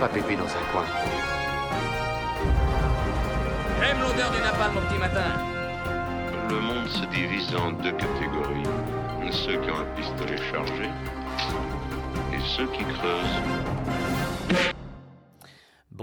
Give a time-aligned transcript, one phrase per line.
[0.00, 0.84] pas pépé dans un coin.
[3.80, 5.32] J'aime l'odeur du napalm au petit matin.
[6.48, 8.64] Le monde se divise en deux catégories.
[9.30, 10.88] Ceux qui ont un pistolet chargé
[12.32, 14.73] et ceux qui creusent.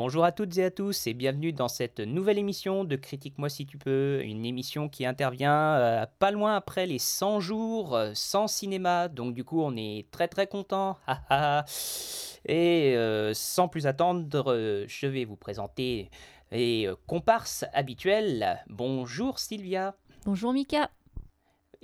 [0.03, 3.67] Bonjour à toutes et à tous et bienvenue dans cette nouvelle émission de Critique-moi si
[3.67, 8.47] tu peux, une émission qui intervient euh, pas loin après les 100 jours euh, sans
[8.47, 10.97] cinéma, donc du coup on est très très content.
[12.47, 14.55] et euh, sans plus attendre,
[14.87, 16.09] je vais vous présenter
[16.51, 18.59] les comparses habituels.
[18.69, 19.93] Bonjour Sylvia
[20.25, 20.89] Bonjour Mika.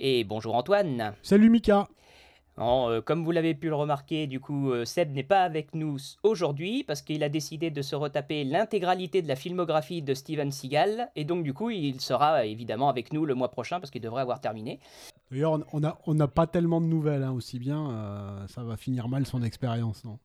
[0.00, 1.14] et bonjour Antoine.
[1.22, 1.86] Salut Mika
[2.60, 5.96] Euh, comme vous l'avez pu le remarquer, du coup, euh, Seb n'est pas avec nous
[6.22, 11.10] aujourd'hui parce qu'il a décidé de se retaper l'intégralité de la filmographie de Steven Seagal
[11.14, 14.22] et donc du coup, il sera évidemment avec nous le mois prochain parce qu'il devrait
[14.22, 14.80] avoir terminé.
[15.30, 19.08] D'ailleurs, on- n'a on pas tellement de nouvelles, hein, aussi bien, euh, ça va finir
[19.08, 20.18] mal son expérience, non?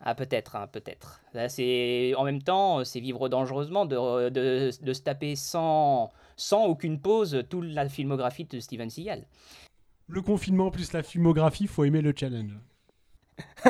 [0.00, 1.20] Ah peut-être, hein, peut-être.
[1.48, 6.66] C'est en même temps, c'est vivre dangereusement de, re- de, de se taper sans sans
[6.66, 9.24] aucune pause toute la filmographie de Steven Seagal.
[10.08, 12.52] Le confinement plus la filmographie, faut aimer le challenge.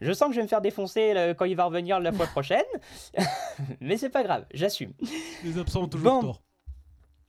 [0.00, 2.64] Je sens que je vais me faire défoncer quand il va revenir la fois prochaine,
[3.80, 4.92] mais c'est pas grave, j'assume.
[5.44, 6.20] Les absents ont toujours Bon.
[6.20, 6.42] tort.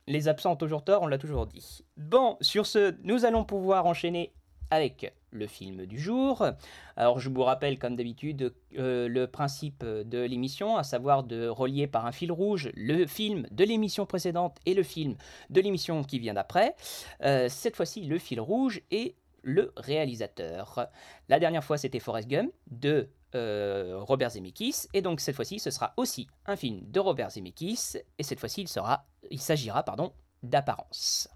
[0.08, 1.84] Les absents ont toujours tort, on l'a toujours dit.
[1.96, 4.32] Bon, sur ce, nous allons pouvoir enchaîner
[4.70, 6.46] avec le film du jour.
[6.96, 11.86] Alors je vous rappelle comme d'habitude euh, le principe de l'émission, à savoir de relier
[11.86, 15.16] par un fil rouge le film de l'émission précédente et le film
[15.50, 16.74] de l'émission qui vient d'après.
[17.22, 20.88] Euh, cette fois-ci, le fil rouge est le réalisateur.
[21.28, 25.70] La dernière fois, c'était Forrest Gump de euh, Robert Zemeckis, et donc cette fois-ci, ce
[25.70, 30.12] sera aussi un film de Robert Zemeckis, et cette fois-ci, il sera, il s'agira, pardon,
[30.42, 31.28] d'apparence.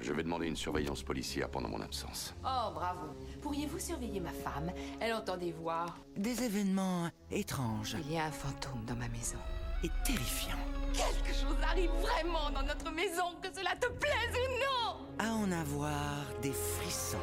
[0.00, 2.34] Je vais demander une surveillance policière pendant mon absence.
[2.44, 3.14] Oh, bravo.
[3.40, 4.70] Pourriez-vous surveiller ma femme?
[5.00, 5.86] Elle entend des voix.
[6.16, 9.38] Des événements étranges Il y a un fantôme dans ma maison.
[9.82, 10.58] et terrifiants.
[10.92, 15.50] Quelque chose arrive vraiment dans notre maison, que cela te plaise ou non À en
[15.52, 17.18] avoir des frissons.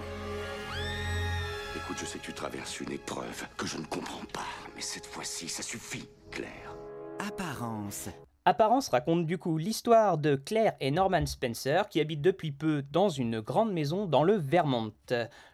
[1.76, 4.46] Écoute, je sais que tu traverses une épreuve que je ne comprends pas,
[4.76, 6.76] mais cette fois-ci, ça suffit, Claire.
[7.20, 8.10] Apparence.
[8.46, 13.08] Apparence raconte du coup l'histoire de Claire et Norman Spencer qui habitent depuis peu dans
[13.08, 14.92] une grande maison dans le Vermont.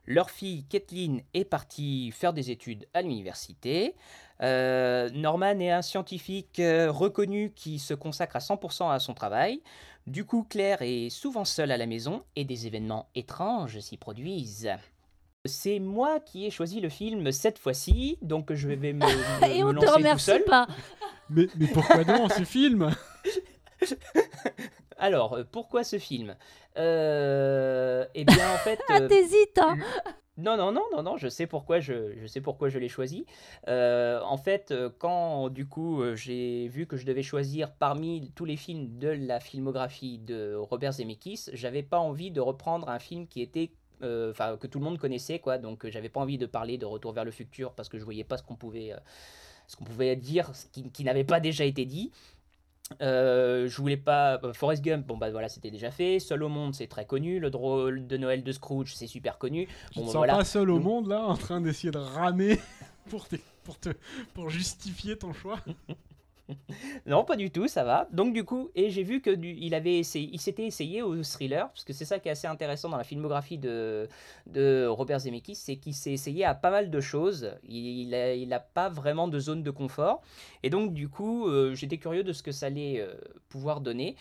[0.08, 3.94] Leur fille Kathleen est partie faire des études à l'université.
[4.42, 9.62] Euh, Norman est un scientifique euh, reconnu qui se consacre à 100% à son travail.
[10.08, 14.72] Du coup, Claire est souvent seule à la maison et des événements étranges s'y produisent.
[15.46, 19.06] C'est moi qui ai choisi le film cette fois-ci, donc je vais me,
[19.42, 20.44] me- Et me on lancer te tout remercie seul.
[20.46, 20.68] pas.
[21.30, 22.90] Mais, mais pourquoi non, ce film?
[24.98, 26.36] Alors, euh, pourquoi ce film?
[26.78, 29.78] Euh, Eh bien, en fait, Ah, euh, t'hésites, hein.
[30.38, 33.26] Non, non, non, non, non, je sais pourquoi je, je sais pourquoi je l'ai choisi.
[33.68, 38.46] Euh, en fait, euh, quand du coup j'ai vu que je devais choisir parmi tous
[38.46, 43.28] les films de la filmographie de Robert Zemeckis, j'avais pas envie de reprendre un film
[43.28, 45.58] qui était euh, enfin que tout le monde connaissait quoi.
[45.58, 48.06] Donc euh, j'avais pas envie de parler de Retour vers le futur parce que je
[48.06, 48.98] voyais pas ce qu'on pouvait euh,
[49.70, 52.12] ce qu'on pouvait dire ce qui, qui n'avait pas déjà été dit
[53.04, 54.40] euh, je voulais pas.
[54.44, 56.20] euh, Forrest Gump, bon bah voilà, c'était déjà fait.
[56.20, 57.40] Seul au monde, c'est très connu.
[57.40, 59.68] Le drôle de Noël de Scrooge, c'est super connu.
[59.92, 62.60] Tu Bon, te bah, sens pas seul au monde, là, en train d'essayer de ramer
[63.10, 63.90] pour, te, pour, te,
[64.34, 65.60] pour justifier ton choix?
[67.06, 68.08] Non, pas du tout, ça va.
[68.12, 71.70] Donc du coup, et j'ai vu que il avait essayé, il s'était essayé au thriller,
[71.70, 74.08] parce que c'est ça qui est assez intéressant dans la filmographie de,
[74.48, 77.54] de Robert Zemeckis, c'est qu'il s'est essayé à pas mal de choses.
[77.64, 80.22] Il a, il a pas vraiment de zone de confort,
[80.64, 83.14] et donc du coup, euh, j'étais curieux de ce que ça allait euh,
[83.50, 84.16] pouvoir donner.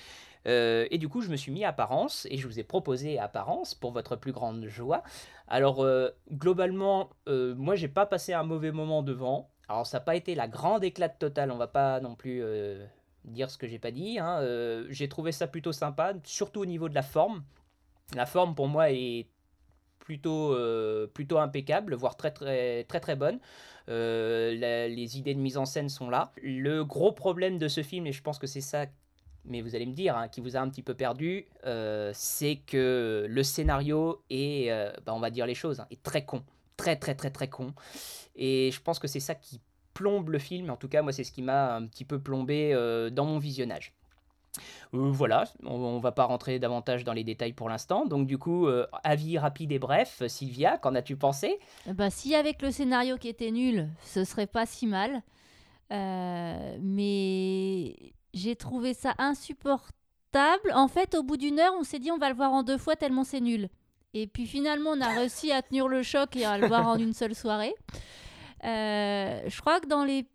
[0.47, 3.19] Euh, et du coup, je me suis mis à Apparence et je vous ai proposé
[3.19, 5.03] Apparence pour votre plus grande joie.
[5.49, 5.87] Alors,
[6.31, 9.51] globalement, moi, j'ai pas passé un mauvais moment devant.
[9.69, 12.87] Alors, ça n'a pas été la grande éclate totale, on va pas non plus euh,
[13.25, 14.19] dire ce que j'ai pas dit.
[14.19, 14.41] hein.
[14.41, 17.45] Euh, j'ai trouvé ça plutôt sympa, surtout au niveau de la forme.
[18.15, 19.27] La forme, pour moi, est
[19.99, 21.07] plutôt, euh,
[21.37, 23.39] impeccable, voire très très très bonne.
[23.89, 26.33] Les idées de mise en scène sont là.
[26.43, 28.87] Le gros problème de ce film, et je pense que c'est ça,
[29.45, 31.47] mais vous allez me dire, hein, qui vous a un petit peu perdu,
[32.15, 34.71] c'est que le scénario est,
[35.05, 36.43] bah, on va dire les choses, hein, est très con,
[36.79, 37.75] très très très très con.
[38.35, 39.61] Et je pense que c'est ça qui
[39.93, 40.71] plombe le film.
[40.71, 43.39] En tout cas, moi, c'est ce qui m'a un petit peu plombé euh, dans mon
[43.39, 43.93] visionnage.
[44.95, 48.07] Euh, voilà, on, on va pas rentrer davantage dans les détails pour l'instant.
[48.07, 51.59] Donc du coup, euh, avis rapide et bref, Sylvia, qu'en as-tu pensé?
[51.87, 55.23] Bah, si avec le scénario qui était nul, ce serait pas si mal.
[56.81, 57.97] Mais
[58.35, 60.73] j'ai trouvé ça insupportable.
[60.75, 62.79] En fait, au bout d'une heure, on s'est dit on va le voir en deux
[62.79, 63.69] fois tellement c'est nul.
[64.15, 66.97] Et puis finalement, on a réussi à tenir le choc et à le voir en
[66.99, 67.75] une seule soirée.
[68.65, 70.27] Euh, je crois que dans les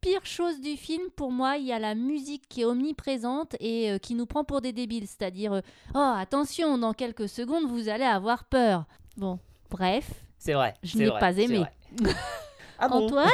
[0.00, 3.90] pires choses du film, pour moi, il y a la musique qui est omniprésente et
[3.90, 5.06] euh, qui nous prend pour des débiles.
[5.06, 5.60] C'est-à-dire, euh,
[5.94, 8.86] oh attention, dans quelques secondes, vous allez avoir peur.
[9.16, 9.38] Bon,
[9.70, 10.74] bref, C'est vrai.
[10.82, 11.64] Je n'ai pas aimé.
[12.78, 13.06] ah bon?
[13.06, 13.28] Antoine?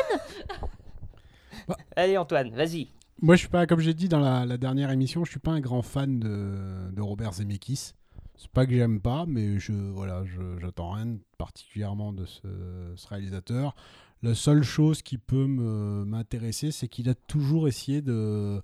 [1.96, 2.88] Allez Antoine, vas-y.
[3.20, 5.52] Moi, je suis pas, comme j'ai dit dans la, la dernière émission, je suis pas
[5.52, 7.92] un grand fan de, de Robert Zemeckis.
[8.36, 10.24] C'est pas que j'aime pas, mais je voilà,
[10.60, 13.74] j'attends rien particulièrement de ce, réalisateur.
[14.22, 18.62] La seule chose qui peut m'intéresser, c'est qu'il a toujours essayé de,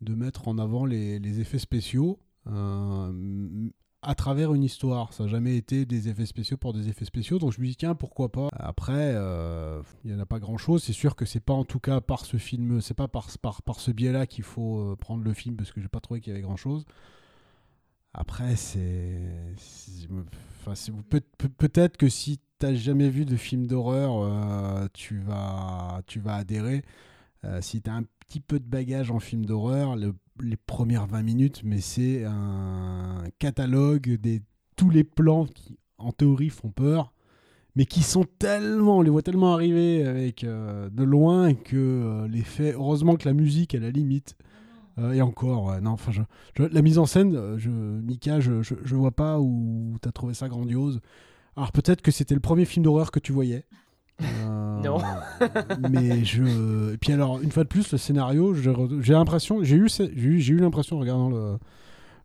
[0.00, 2.18] de mettre en avant les, les effets spéciaux
[2.48, 3.68] euh,
[4.02, 5.12] à travers une histoire.
[5.12, 7.76] Ça n'a jamais été des effets spéciaux pour des effets spéciaux, donc je me dis
[7.76, 8.48] tiens pourquoi pas.
[8.52, 10.82] Après, euh, il n'y en a pas grand chose.
[10.82, 13.62] C'est sûr que c'est pas en tout cas par ce film, c'est pas par, par,
[13.62, 16.32] par ce biais-là qu'il faut euh, prendre le film parce que j'ai pas trouvé qu'il
[16.32, 16.84] y avait grand chose.
[18.20, 19.12] Après, c'est.
[20.66, 20.74] Enfin,
[21.56, 26.82] peut-être que si t'as jamais vu de film d'horreur, euh, tu, vas, tu vas adhérer.
[27.44, 31.22] Euh, si t'as un petit peu de bagage en film d'horreur, le- les premières 20
[31.22, 34.42] minutes, mais c'est un catalogue des
[34.74, 37.12] tous les plans qui, en théorie, font peur,
[37.76, 42.26] mais qui sont tellement, on les voit tellement arriver avec euh, de loin que euh,
[42.26, 42.72] l'effet.
[42.72, 44.36] Heureusement que la musique, à la limite.
[44.98, 46.22] Euh, et encore, ouais, non, enfin, je,
[46.56, 50.34] je- la mise en scène, euh, je, Mika, je, je, vois pas où t'as trouvé
[50.34, 51.00] ça grandiose.
[51.56, 53.64] Alors peut-être que c'était le premier film d'horreur que tu voyais.
[54.22, 54.98] Euh, Non.
[55.90, 56.92] mais je.
[56.94, 59.88] Et puis alors, une fois de plus, le scénario, j'ai re- j'ai l'impression, j'ai eu,
[59.88, 61.58] j'ai eu, l'impression en regardant le,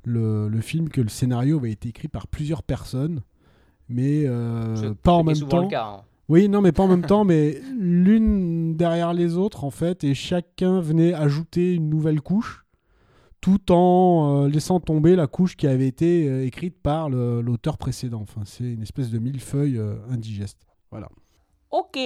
[0.03, 3.21] le, le film que le scénario avait été écrit par plusieurs personnes,
[3.89, 5.61] mais euh, pas en même temps.
[5.63, 6.01] le cas, hein.
[6.29, 10.13] Oui, non, mais pas en même temps, mais l'une derrière les autres, en fait, et
[10.13, 12.62] chacun venait ajouter une nouvelle couche,
[13.43, 18.21] tout en euh, laissant tomber la couche qui avait été euh, écrite par l'auteur précédent.
[18.21, 20.65] Enfin, c'est une espèce de millefeuille euh, indigeste.
[20.91, 21.09] Voilà.
[21.69, 21.99] Ok,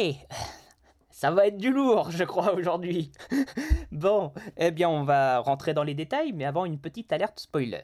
[1.12, 3.12] ça va être du lourd, je crois, aujourd'hui.
[3.92, 7.84] bon, eh bien, on va rentrer dans les détails, mais avant, une petite alerte spoiler.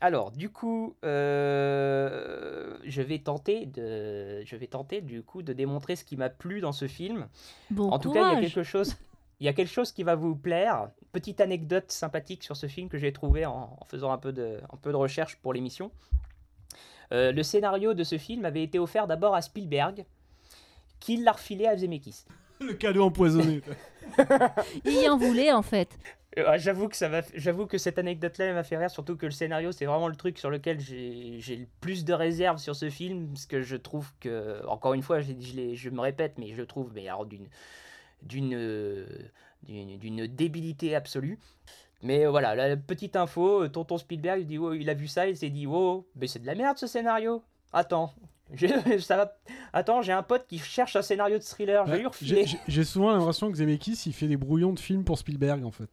[0.00, 5.96] Alors, du coup, euh, je vais tenter de, je vais tenter du coup de démontrer
[5.96, 7.26] ce qui m'a plu dans ce film.
[7.70, 8.96] Bon en tout cas, il y a quelque chose,
[9.40, 10.90] il y a quelque chose qui va vous plaire.
[11.12, 14.60] Petite anecdote sympathique sur ce film que j'ai trouvé en, en faisant un peu de,
[14.72, 15.90] un peu de recherche pour l'émission.
[17.12, 20.04] Euh, le scénario de ce film avait été offert d'abord à Spielberg,
[21.00, 22.24] qui l'a refilé à Zemeckis.
[22.60, 23.60] Le cadeau empoisonné.
[24.84, 25.90] Il y en voulait en fait.
[26.38, 29.32] Euh, j'avoue que ça m'a, j'avoue que cette anecdote-là m'a fait rire, surtout que le
[29.32, 32.90] scénario c'est vraiment le truc sur lequel j'ai, j'ai le plus de réserves sur ce
[32.90, 35.32] film, parce que je trouve que, encore une fois, je,
[35.74, 37.46] je, me répète, mais je le trouve mais alors d'une,
[38.22, 39.06] d'une, euh,
[39.62, 41.38] d'une, d'une débilité absolue.
[42.02, 45.08] Mais euh, voilà, la petite info, euh, tonton Spielberg il dit, oh, il a vu
[45.08, 47.42] ça, il s'est dit, oh, mais c'est de la merde ce scénario.
[47.72, 48.12] Attends,
[48.52, 49.36] j'ai, ça va,
[49.72, 52.46] attends, j'ai un pote qui cherche un scénario de thriller, je vais lui refiler.
[52.46, 55.70] J'ai j'ai souvent l'impression que Zemeckis, il fait des brouillons de films pour Spielberg, en
[55.70, 55.88] fait.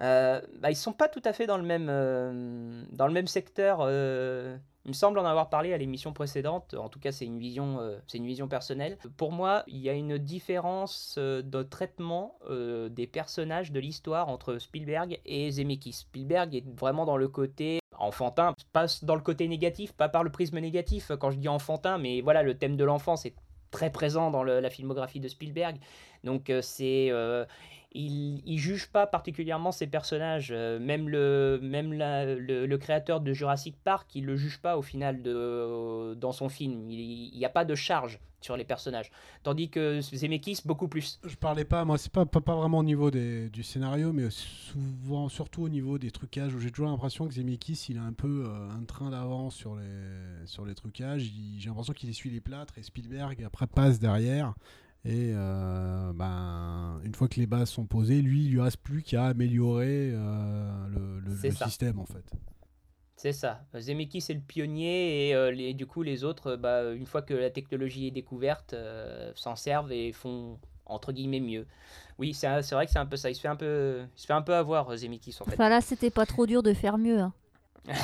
[0.00, 3.26] Euh, bah, ils sont pas tout à fait dans le même, euh, dans le même
[3.26, 3.80] secteur.
[3.82, 4.56] euh,
[4.88, 6.72] il me semble en avoir parlé à l'émission précédente.
[6.72, 8.96] En tout cas, c'est une vision, euh, une vision personnelle.
[9.18, 14.28] Pour moi, il y a une différence euh, de traitement euh, des personnages de l'histoire
[14.28, 15.92] entre Spielberg et Zemeckis.
[15.92, 20.30] Spielberg est vraiment dans le côté enfantin, pas dans le côté négatif, pas par le
[20.30, 23.34] prisme négatif quand je dis enfantin, mais voilà, le thème de l'enfance est
[23.70, 25.76] très présent dans la filmographie de Spielberg.
[26.24, 27.10] Donc c'est
[27.92, 30.50] il, il juge pas particulièrement ses personnages.
[30.52, 35.22] euh, même le, même le, créateur de Jurassic Park, il le juge pas au final
[35.22, 36.90] de, dans son film.
[36.90, 39.10] Il n'y a pas de charge sur les personnages.
[39.42, 41.18] Tandis que Zemeckis, beaucoup plus.
[41.24, 45.28] Je parlais pas, moi, c'est pas, pas, vraiment au niveau des- du scénario, mais souvent,
[45.28, 48.44] surtout au niveau des trucages, où j'ai toujours l'impression que Zemeckis, il a un peu
[48.46, 51.32] euh, un train d'avance sur les, sur les trucages.
[51.58, 54.54] J'ai l'impression qu'il essuie les plâtres et Spielberg, après, passe derrière.
[55.04, 59.02] Et euh, ben, une fois que les bases sont posées, lui, il lui reste plus
[59.02, 61.64] qu'à améliorer euh, le, le- C'est le ça.
[61.66, 62.24] système, en fait.
[63.16, 63.64] C'est ça.
[63.76, 67.34] Zemeckis est le pionnier et euh, les, du coup les autres, bah, une fois que
[67.34, 71.66] la technologie est découverte, euh, s'en servent et font entre guillemets mieux.
[72.18, 73.28] Oui, c'est c'est vrai que c'est un peu ça.
[73.30, 75.54] Il se fait un peu, il se fait un peu avoir Zemeckis en fait.
[75.54, 77.18] Enfin là, c'était pas trop dur de faire mieux.
[77.18, 77.32] hein.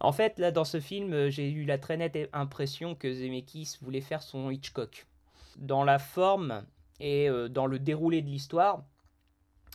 [0.00, 4.00] En fait, là, dans ce film, j'ai eu la très nette impression que Zemeckis voulait
[4.00, 5.06] faire son Hitchcock.
[5.58, 6.64] Dans la forme
[7.00, 8.84] et euh, dans le déroulé de l'histoire,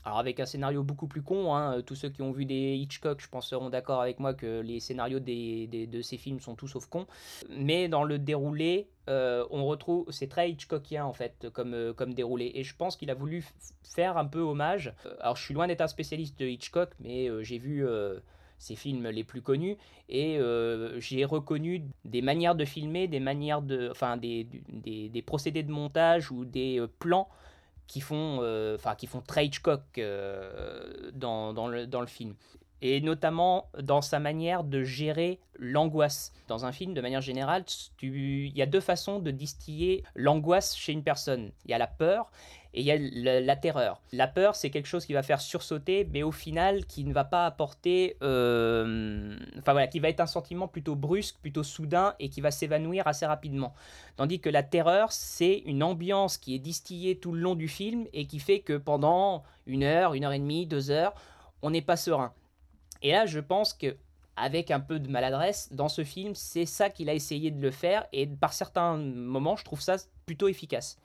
[0.06, 3.22] alors avec un scénario beaucoup plus con, hein, tous ceux qui ont vu des Hitchcock,
[3.22, 6.56] je pense, seront d'accord avec moi que les scénarios des, des- de ces films sont
[6.56, 7.08] tous sauf cons.
[7.50, 12.52] Mais dans le déroulé, euh, on retrouve, c'est très Hitchcockien en fait, comme, euh, déroulé.
[12.56, 13.46] Et je pense qu'il a voulu
[13.84, 14.94] faire un peu hommage.
[15.06, 17.86] Euh, Alors je suis loin d'être un spécialiste de Hitchcock, mais euh, j'ai vu...
[17.86, 18.20] euh,
[18.64, 19.78] ses films les plus connus,
[20.08, 25.22] et euh, j'ai reconnu des manières de filmer, des manières de, enfin des, des, des
[25.22, 27.28] procédés de montage ou des euh, plans
[27.88, 29.82] qui font, euh, enfin qui font très Hitchcock
[31.14, 32.36] dans, dans, le, dans le film.
[32.82, 36.34] Et notamment dans sa manière de gérer l'angoisse.
[36.48, 37.64] Dans un film, de manière générale,
[38.02, 41.52] il y a deux façons de distiller l'angoisse chez une personne.
[41.66, 42.30] Il y a la peur
[42.74, 44.02] et il y a la, terreur.
[44.12, 47.24] La peur, c'est quelque chose qui va faire sursauter, mais au final, qui ne va
[47.24, 48.18] pas apporter...
[48.24, 52.50] euh, Enfin voilà, qui va être un sentiment plutôt brusque, plutôt soudain, et qui va
[52.50, 53.76] s'évanouir assez rapidement.
[54.16, 58.08] Tandis que la terreur, c'est une ambiance qui est distillée tout le long du film,
[58.12, 61.14] et qui fait que pendant une heure, une heure et demie, deux heures,
[61.62, 62.34] on n'est pas serein.
[63.04, 63.96] Et là, je pense que
[64.36, 67.70] avec un peu de maladresse, dans ce film, c'est ça qu'il a essayé de le
[67.70, 70.98] faire, et par certains moments, je trouve ça plutôt efficace.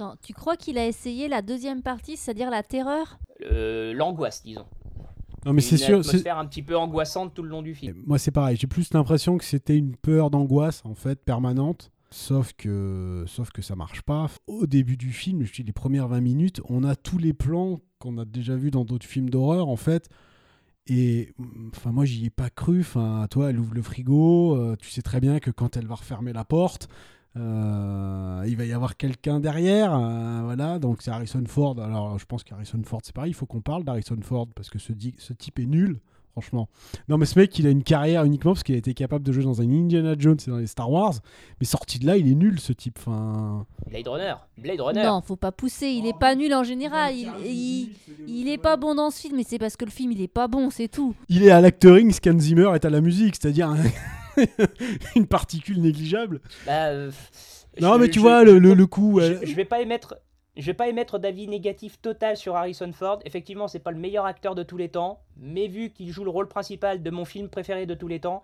[0.00, 3.18] Attends, tu crois qu'il a essayé la deuxième partie, c'est-à-dire la terreur?
[3.50, 4.64] Euh, L'angoisse, disons.
[5.44, 6.04] Non, mais c'est sûr.
[6.04, 8.04] c'est- atmosphère un petit peu angoissante tout le long du film.
[8.06, 8.56] Moi, c'est pareil.
[8.56, 11.90] J'ai plus l'impression que c'était une peur d'angoisse, en fait, permanente.
[12.12, 14.28] Sauf que, sauf que ça marche pas.
[14.46, 17.80] Au début du film, je dis les premières 20 minutes, on a tous les plans
[17.98, 20.08] qu'on a déjà vus dans d'autres films d'horreur, en fait.
[20.86, 21.34] Et
[21.74, 22.80] enfin, moi, j'y ai pas cru.
[22.80, 24.56] Enfin, toi, elle ouvre le frigo.
[24.56, 26.88] euh, tu sais très bien que quand elle va refermer la porte,
[27.38, 29.94] euh, il va y avoir quelqu'un derrière.
[29.94, 31.76] euh, voilà, donc c'est Harrison Ford.
[31.80, 33.30] Alors, je pense qu'Harrison Ford, c'est pareil.
[33.30, 36.00] Il faut qu'on parle d'Harrison Ford parce que ce, type est nul.
[36.32, 36.68] Franchement.
[37.08, 39.32] Non, mais ce mec, il a une carrière uniquement parce qu'il a été capable de
[39.32, 41.14] jouer dans un Indiana Jones et dans les Star Wars.
[41.58, 42.96] Mais sorti de là, il est nul, ce type.
[43.00, 44.34] Enfin, Blade Runner.
[44.56, 45.02] Blade Runner.
[45.02, 47.12] Non, faut pas pousser, il est pas nul en général.
[47.16, 47.90] Il, il,
[48.28, 50.28] il est pas bon dans ce film, mais c'est parce que le film il est
[50.28, 51.12] pas bon, c'est tout.
[51.28, 53.82] il est à l'actoring, Scan Zimmer est à la musique, c'est-à-dire un-
[55.16, 56.40] une particule négligeable.
[56.66, 57.10] Bah, euh,
[57.80, 59.20] Non, je- mais tu je- vois, le, le, le coup.
[59.20, 60.16] je, elle- je vais pas émettre.
[60.56, 63.20] Je vais pas émettre d'avis négatif total sur Harrison Ford.
[63.24, 66.30] Effectivement, c'est pas le meilleur acteur de tous les temps, mais vu qu'il joue le
[66.30, 68.42] rôle principal de mon film préféré de tous les temps,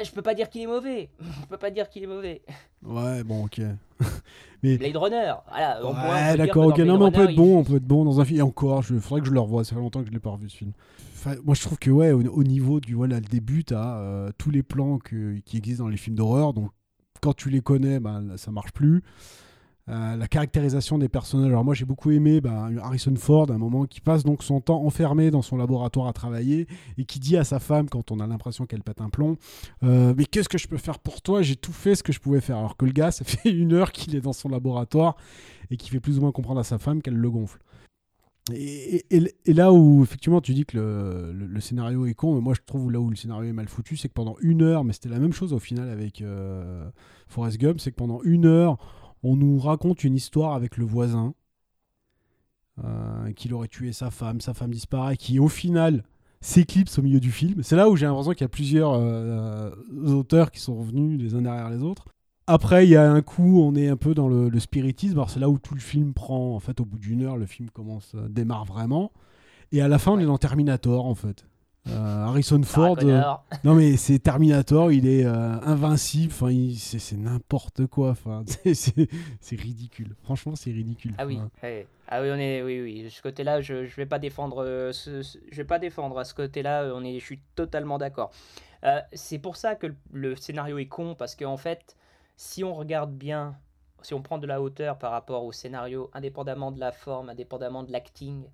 [0.00, 1.10] eh, je peux pas dire qu'il est mauvais.
[1.42, 2.42] Je peux pas dire qu'il est mauvais.
[2.84, 3.60] Ouais, bon, ok.
[4.62, 5.80] Blade Runner, voilà.
[5.82, 6.78] on Ouais, d'accord, ok.
[6.80, 8.38] Non, mais on peut être il- bon, on peut être bon dans un film.
[8.40, 9.64] Et encore, il faudrait que je le revoie.
[9.64, 10.72] Ça fait longtemps que je l'ai pas revu ce film.
[11.14, 14.30] Enfin, moi, je trouve que, ouais, au, au niveau du voilà, le début, t'as euh,
[14.38, 16.52] tous les plans que- qui existent dans les films d'horreur.
[16.52, 16.70] Donc,
[17.20, 19.02] quand tu les connais, ben, là, ça marche plus.
[19.90, 21.48] Euh, la caractérisation des personnages.
[21.48, 24.84] Alors moi j'ai beaucoup aimé ben, Harrison Ford, un moment qui passe donc son temps
[24.84, 28.26] enfermé dans son laboratoire à travailler et qui dit à sa femme quand on a
[28.28, 29.36] l'impression qu'elle pète un plomb,
[29.82, 31.42] euh, mais qu'est-ce que je peux faire pour toi?
[31.42, 32.56] J'ai tout fait ce que je pouvais faire.
[32.58, 35.16] Alors que le gars, ça fait une heure qu'il est dans son laboratoire
[35.72, 37.58] et qui fait plus ou moins comprendre à sa femme qu'elle le gonfle.
[38.52, 42.40] Et, et- là où effectivement tu dis que le, le- le scénario est con, mais
[42.40, 44.82] moi je trouve là où le scénario est mal foutu, c'est que pendant une heure,
[44.84, 46.88] mais c'était la même chose au final avec euh,
[47.28, 48.78] Forrest Gump, c'est que pendant une heure,
[49.22, 51.34] on nous raconte une histoire avec le voisin,
[52.84, 56.04] euh, qu'il aurait tué sa femme, sa femme disparaît, qui au final
[56.40, 57.62] s'éclipse au milieu du film.
[57.62, 59.70] C'est là où j'ai l'impression qu'il y a plusieurs euh,
[60.06, 62.06] auteurs qui sont revenus les uns derrière les autres.
[62.46, 65.22] Après, il y a un coup, on est un peu dans le, spiritisme.
[65.28, 66.54] C'est là où tout le film prend.
[66.56, 69.12] En fait, au bout d'une heure, le film commence, euh, démarre vraiment.
[69.72, 71.46] Et à la fin, on est dans Terminator, en fait.
[71.90, 72.96] Euh, Harrison Ford.
[73.02, 73.22] euh,
[73.64, 76.32] non, mais c'est Terminator, il est euh, invincible.
[76.32, 78.10] Enfin, c'est n'importe quoi.
[78.10, 78.44] Enfin,
[78.74, 80.14] c'est- ridicule.
[80.22, 81.14] Franchement, c'est ridicule.
[81.18, 81.86] Ah oui, ouais.
[82.08, 83.10] ah oui, on est, oui, oui.
[83.10, 86.34] Ce côté-là, je, je vais pas défendre, ce, ce- je vais pas défendre à ce
[86.34, 86.92] côté-là.
[86.94, 88.30] On est, je suis totalement d'accord.
[89.12, 91.96] C'est pour ça que le, le scénario est con parce qu'en fait,
[92.36, 93.56] si on regarde bien,
[94.02, 97.82] si on prend de la hauteur par rapport au scénario, indépendamment de la forme, indépendamment
[97.82, 98.44] de l'acting,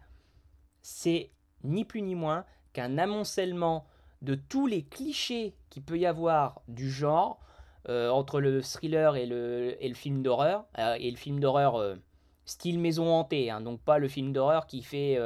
[0.82, 1.30] c'est
[1.62, 2.44] ni plus ni moins
[2.76, 3.86] qu'un amoncellement
[4.22, 7.40] de tous les clichés qu'il peut y avoir du genre
[7.88, 10.66] euh, entre le thriller et le, et le film d'horreur.
[10.78, 11.96] Euh, et le film d'horreur euh,
[12.44, 15.18] style maison hantée, hein, donc pas le film d'horreur qui fait...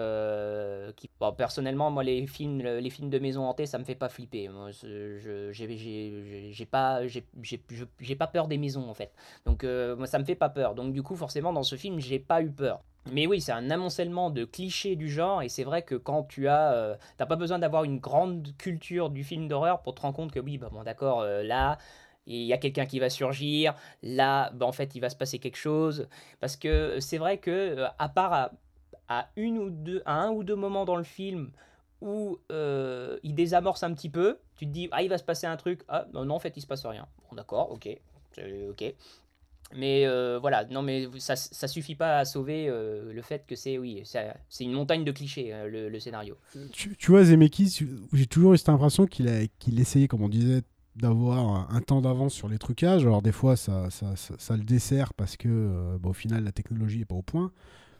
[0.96, 4.48] qui, personnellement, moi, les films, les films de maison hantée, ça me fait pas flipper.
[4.82, 7.26] Je- j'ai- j'ai pas, j'ai-
[8.00, 9.12] j'ai- pas peur des maisons, en fait.
[9.44, 10.74] Donc, moi, ça me fait pas peur.
[10.74, 12.80] Donc, du coup, forcément, dans ce film, j'ai pas eu peur.
[13.10, 16.48] Mais oui, c'est un amoncellement de clichés du genre, et c'est vrai que quand tu
[16.48, 16.72] as...
[16.74, 20.32] euh, T'as pas besoin d'avoir une grande culture du film d'horreur pour te rendre compte
[20.32, 21.78] que oui, bah bon d'accord, euh, là,
[22.26, 25.38] il y a quelqu'un qui va surgir, là, bah, en fait, il va se passer
[25.38, 26.08] quelque chose.
[26.40, 28.50] Parce que c'est vrai que, euh, à part
[29.08, 31.50] à, une ou deux, à un ou deux moments dans le film
[32.00, 35.56] où il désamorce un petit peu, tu te dis, ah, il va se passer un
[35.56, 37.06] truc, ah, non, non, en fait, il se passe rien.
[37.28, 37.88] Bon, d'accord, ok,
[38.70, 38.94] ok.
[39.76, 43.54] Mais euh, voilà, non, mais ça, ça suffit pas à sauver euh, le fait que
[43.54, 46.36] c'est, oui, c'est une montagne de clichés, euh, le, scénario.
[46.72, 50.62] tu, vois, Zemeckis, j'ai toujours eu cette impression qu'il essayait, comme on disait,
[50.96, 53.02] d'avoir un, temps d'avance sur les trucages.
[53.02, 56.52] Alors, des fois, ça, ça, ça, le dessert parce que, euh, bah, au final, la
[56.52, 57.52] technologie est pas au point.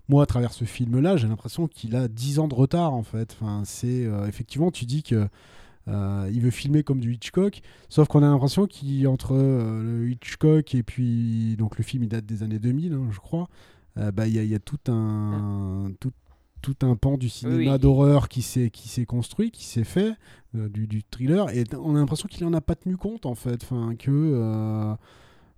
[0.09, 3.37] moi, à travers ce film-là, j'ai l'impression qu'il a 10 ans de retard, en fait.
[3.41, 5.29] Enfin, c'est effectivement, tu dis que
[5.89, 10.75] euh, il veut filmer comme du Hitchcock, sauf qu'on a l'impression qu'entre euh, le Hitchcock
[10.75, 13.49] et puis donc le film, il date des années 2000, hein, je crois.
[13.97, 16.13] euh, bah, il y, a- il y a tout un tout,
[16.63, 17.79] tout un pan du cinéma oui.
[17.79, 20.13] d'horreur qui s'est qui s'est construit, qui s'est fait,
[20.55, 23.63] du, du thriller, et on a l'impression qu'il en a pas tenu compte en fait,
[23.65, 24.95] enfin que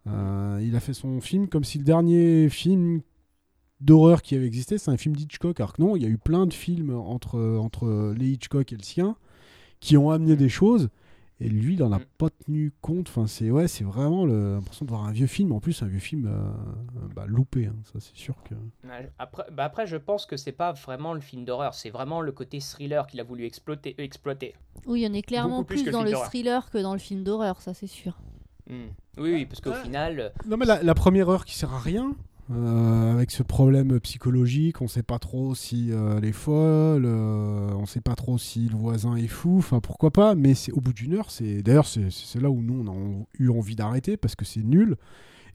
[0.06, 3.02] il a fait son film comme si le dernier film
[3.80, 5.58] d'horreur qui avait existé, c'est un film d'Hitchcock.
[5.58, 8.76] Alors que non, il y a eu plein de films entre, entre les Hitchcock et
[8.76, 9.16] le sien
[9.82, 10.88] qui ont amené des choses.
[11.40, 12.04] Et lui, il en a Mm.
[12.18, 13.08] pas tenu compte.
[13.08, 15.50] Enfin, c'est ouais, c'est vraiment l'impression de voir un vieux film.
[15.50, 17.66] En plus, un vieux film euh, bah, loupé.
[17.66, 17.74] hein.
[17.92, 18.54] Ça, c'est sûr que.
[19.18, 22.30] Après, bah après, je pense que c'est pas vraiment le film d'horreur, c'est vraiment le
[22.30, 23.96] côté thriller qu'il a voulu exploiter.
[23.98, 24.54] exploiter.
[24.86, 27.00] Oui, on est clairement Beaucoup plus plus, que le dans le thriller que dans le
[27.00, 28.16] film d'horreur, ça c'est sûr.
[28.70, 28.90] Hmm.
[29.18, 29.82] Oui, oui, parce qu'au Ouais.
[29.82, 32.14] final, euh, Non, mais la, la première heure qui sert à rien.
[32.50, 37.70] Euh, avec ce problème psychologique, on sait pas trop si euh, elle est folle, euh,
[37.74, 40.80] on sait pas trop si le voisin est fou, enfin pourquoi pas, mais c'est au
[40.80, 44.34] bout d'une heure, c'est d'ailleurs c'est là où nous on a eu envie d'arrêter parce
[44.34, 44.96] que c'est nul.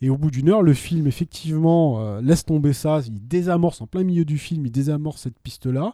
[0.02, 4.04] Et au bout d'une heure, le film effectivement laisse tomber ça, il désamorce en plein
[4.04, 5.94] milieu du film, il désamorce cette piste là.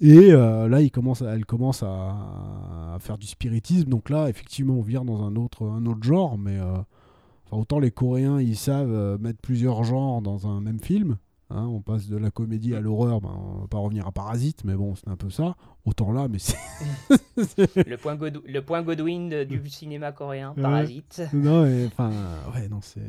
[0.00, 2.16] Et là, il commence elle commence à,
[2.94, 3.88] à faire du spiritisme.
[3.88, 6.36] Donc là, effectivement, on vire dans un autre, un autre genre.
[6.36, 6.58] Mais
[7.50, 11.16] enfin, autant les Coréens, ils savent euh, mettre plusieurs genres dans un même film.
[11.50, 11.66] hein.
[11.66, 13.20] on passe de la comédie à l'horreur.
[13.20, 15.56] Ben, on va pas revenir à Parasite, mais bon, c'est un peu ça.
[15.84, 16.56] Autant là, mais c'est.
[17.88, 20.62] le point, God- le point Godwin de- du cinéma coréen, Ouais.
[20.62, 21.22] Parasite.
[21.32, 22.10] non, enfin,
[22.54, 23.00] ouais, non, c'est.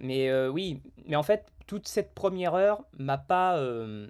[0.00, 4.08] Mais euh, oui, mais en fait, toute cette première heure m'a pas, euh,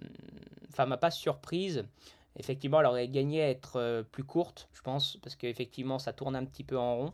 [0.71, 1.85] enfin, m'a pas surprise.
[2.37, 6.35] Effectivement, elle aurait gagné à être euh, plus courte, je pense, parce qu'effectivement, ça tourne
[6.35, 7.13] un petit peu en rond.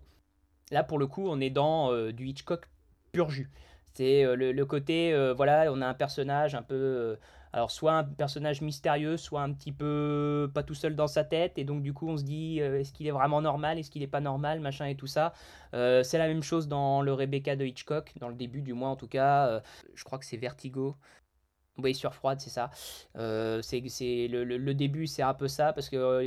[0.71, 2.69] Là, pour le coup, on est dans euh, du Hitchcock
[3.13, 3.51] pur jus.
[3.95, 7.19] C'est euh, le, côté, euh, voilà, on a un personnage un peu,
[7.53, 11.59] alors soit un personnage mystérieux, soit un petit peu pas tout seul dans sa tête,
[11.59, 14.07] et donc du coup, on se dit, est-ce qu'il est vraiment normal, est-ce qu'il est
[14.07, 15.33] pas normal, machin et tout ça.
[15.73, 18.97] C'est la même chose dans le Rebecca de Hitchcock, dans le début du moins en
[18.97, 19.61] tout cas.
[19.95, 20.95] je crois que c'est Vertigo.
[21.95, 22.71] Sur froide, c'est ça.
[23.17, 26.23] Euh, c'est c'est le, le- le début, c'est un peu ça, parce que euh,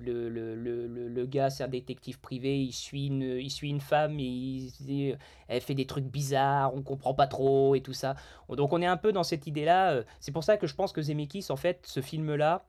[0.00, 4.18] le, le, le, gars, c'est un détective privé, il suit une, il suit une femme,
[4.18, 5.16] et il
[5.48, 8.14] elle fait des trucs bizarres, on comprend pas trop, et tout ça.
[8.48, 9.92] Donc on est un peu dans cette idée-là.
[9.92, 12.64] euh, C'est pour ça que je pense que Zemeckis, en fait, ce film-là,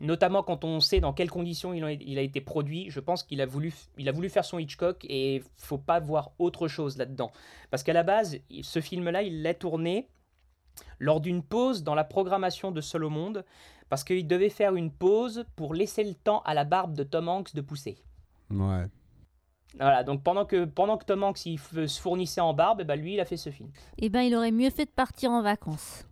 [0.00, 3.46] notamment quand on sait dans quelles conditions il a, été produit, je pense qu'il a
[3.46, 7.32] voulu, il a voulu faire son Hitchcock et faut pas voir autre chose là-dedans.
[7.70, 10.08] Parce qu'à la base, ce film-là, il l'a tourné
[10.98, 13.44] lors d'une pause dans la programmation de Seul au Monde,
[13.88, 17.28] parce qu'il devait faire une pause pour laisser le temps à la barbe de Tom
[17.28, 17.96] Hanks de pousser.
[18.50, 18.86] Ouais.
[19.78, 22.84] Voilà, donc pendant que, pendant que Tom Hanks il f- se fournissait en barbe, eh
[22.84, 23.70] ben lui, il a fait ce film.
[23.98, 26.06] Eh ben, il aurait mieux fait de partir en vacances.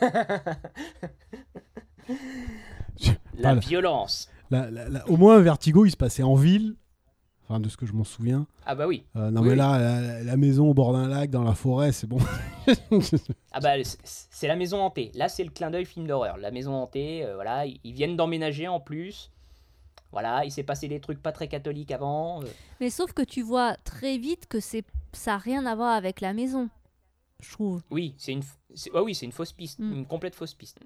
[3.34, 4.28] La violence.
[4.50, 6.74] La- la- la- au moins, Vertigo, il se passait en ville.
[7.48, 8.46] Enfin, de ce que je m'en souviens.
[8.66, 9.04] Ah bah oui.
[9.16, 9.58] Euh, non, Oui, mais oui.
[9.58, 12.18] là, la, la maison au bord d'un lac, dans la forêt, c'est bon.
[13.52, 15.10] Ah bah c'est- la maison hantée.
[15.14, 16.36] Là c'est le clin d'œil film d'horreur.
[16.36, 19.30] La maison hantée, euh, voilà, ils viennent d'emménager en plus.
[20.12, 22.42] Voilà, il s'est passé des trucs pas très catholiques avant.
[22.42, 22.46] euh.
[22.80, 26.20] Mais sauf que tu vois très vite que c'est ça n'a rien à voir avec
[26.20, 26.68] la maison,
[27.40, 27.82] je trouve.
[27.90, 28.42] Oui, c'est une,
[28.94, 29.92] ah oui, c'est une fausse piste, Mm.
[29.92, 30.78] une complète fausse piste.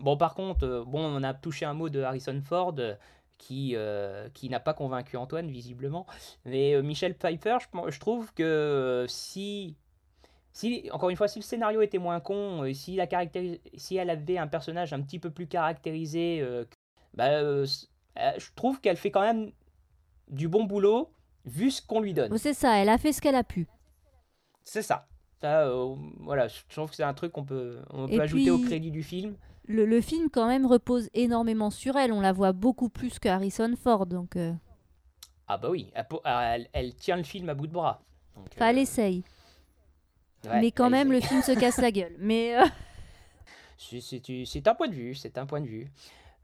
[0.00, 2.94] Bon, par contre, bon, on a touché un mot de Harrison Ford euh,
[3.38, 6.06] qui, euh, qui n'a pas convaincu Antoine visiblement,
[6.44, 9.76] mais euh, Michel Pfeiffer, je, je trouve que euh, si,
[10.52, 13.06] si, encore une fois, si le scénario était moins con, euh, si la
[13.76, 16.44] si elle avait un personnage un petit peu plus caractérisé,
[17.14, 19.52] bah, je trouve qu'elle fait quand même
[20.28, 21.10] du bon boulot
[21.44, 22.36] vu ce qu'on lui donne.
[22.36, 23.66] C'est ça, elle a fait ce qu'elle a pu.
[24.64, 25.08] C'est ça.
[25.40, 28.58] Ça, euh, voilà, je trouve que c'est un truc qu'on peut, on peut ajouter au
[28.58, 29.36] crédit du film.
[29.68, 33.28] Le, le film quand même repose énormément sur elle, on la voit beaucoup plus que
[33.28, 34.52] Harrison Ford, donc euh,
[35.46, 38.02] Ah bah oui, elle, po- elle- elle tient le film à bout de bras.
[38.34, 39.22] Donc, enfin, elle euh, essaye.
[40.44, 42.14] ouais, Mais quand elle même, le film se casse la gueule.
[42.18, 42.64] Mais euh,
[43.76, 45.86] C'est- un point de vue, c'est un point de vue.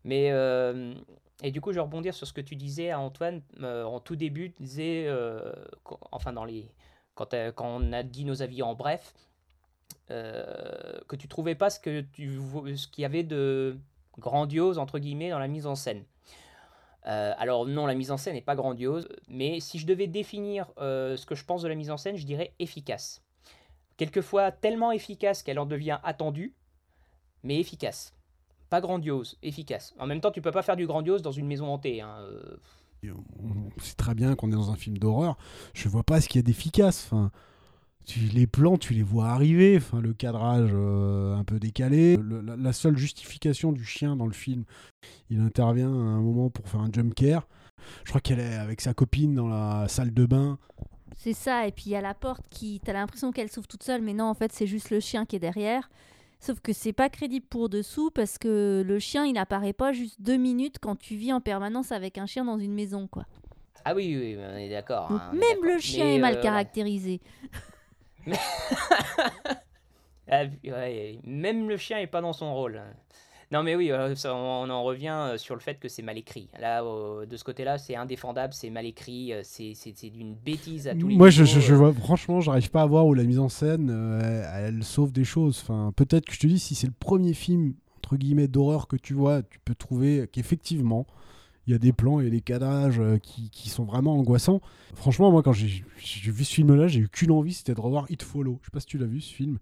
[0.05, 0.95] Mais, euh,
[1.43, 4.01] et du coup, je vais rebondir sur ce que tu disais à Antoine euh, en
[4.01, 5.51] tout début, tu disais, euh,
[5.83, 6.71] quand- enfin dans les,
[7.15, 9.15] quand, quand on a dit nos avis en bref,
[10.11, 12.39] euh, que tu trouvais pas ce que tu
[12.77, 13.79] ce qu'il y avait de
[14.19, 16.05] grandiose entre guillemets dans la mise en scène.
[17.07, 20.71] Euh, alors non, la mise en scène n'est pas grandiose, mais si je devais définir
[20.79, 23.23] euh, ce que je pense de la mise en scène, je dirais efficace.
[23.97, 26.55] Quelquefois tellement efficace qu'elle en devient attendue,
[27.43, 28.15] mais efficace.
[28.71, 29.95] Pas grandiose, efficace.
[29.99, 32.01] En même temps, tu peux pas faire du grandiose dans une maison hantée.
[32.01, 32.27] hein,
[33.97, 35.37] très bien qu'on est dans un film d'horreur.
[35.75, 37.05] Je vois pas ce qu'il y a d'efficace.
[37.07, 37.31] Enfin,
[38.07, 39.77] tu, les plans, tu les vois arriver.
[39.77, 42.17] Enfin, le cadrage euh, un peu décalé.
[42.17, 44.65] Le- la, la seule justification du chien dans le film,
[45.31, 47.47] il intervient à un moment pour faire un jump care.
[48.05, 50.59] Je crois qu'elle est avec sa copine dans la salle de bain.
[51.17, 52.81] C'est ça, et puis il y a la porte qui.
[52.85, 55.37] T'as l'impression qu'elle s'ouvre toute seule, mais non, en fait, c'est juste le chien qui
[55.37, 55.89] est derrière.
[56.41, 60.21] Sauf que c'est pas crédible pour dessous parce que le chien, il apparaît pas juste
[60.21, 63.25] deux minutes quand tu vis en permanence avec un chien dans une maison, quoi.
[63.87, 65.11] Ah oui, oui, on est d'accord.
[65.11, 67.21] Hein, même le chien Mais, est mal euh, caractérisé.
[70.27, 70.45] Ah,
[71.25, 72.81] même le chien est pas dans son rôle.
[73.53, 76.49] Non mais oui, euh, on, en revient euh, sur le fait que c'est mal écrit.
[76.59, 81.09] Là, euh, de ce côté-là, c'est indéfendable, c'est mal écrit, c'est d'une bêtise à tous
[81.09, 83.91] les Moi, je, je, vois, franchement, j'arrive pas à voir où la mise en scène,
[84.23, 85.61] elle, elle sauve des choses.
[85.63, 88.97] Enfin, peut-être que je te dis, si c'est le premier film entre guillemets d'horreur que
[88.97, 91.07] tu vois, tu peux trouver qu'effectivement,
[91.67, 94.61] il y a des plans et des cadrages euh, qui, qui sont vraiment angoissants.
[94.95, 95.85] Franchement, moi, quand j'ai
[96.31, 98.59] vu ce film-là, j'ai eu qu'une envie, c'était de revoir It Follow.
[98.61, 99.59] Je sais pas si tu l'as vu ce film.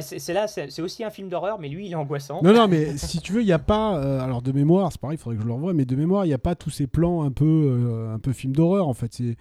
[0.00, 2.40] C'est là, c'est aussi un film d'horreur, mais lui, il est angoissant.
[2.42, 3.98] Non, non, mais si tu veux, il n'y a pas.
[3.98, 6.24] euh, alors, de mémoire, c'est pareil, il faudrait que je le revoie, mais de mémoire,
[6.24, 8.94] il n'y a pas tous ces plans un peu, euh, un peu film d'horreur, en
[8.94, 9.12] fait.
[9.12, 9.36] C'est.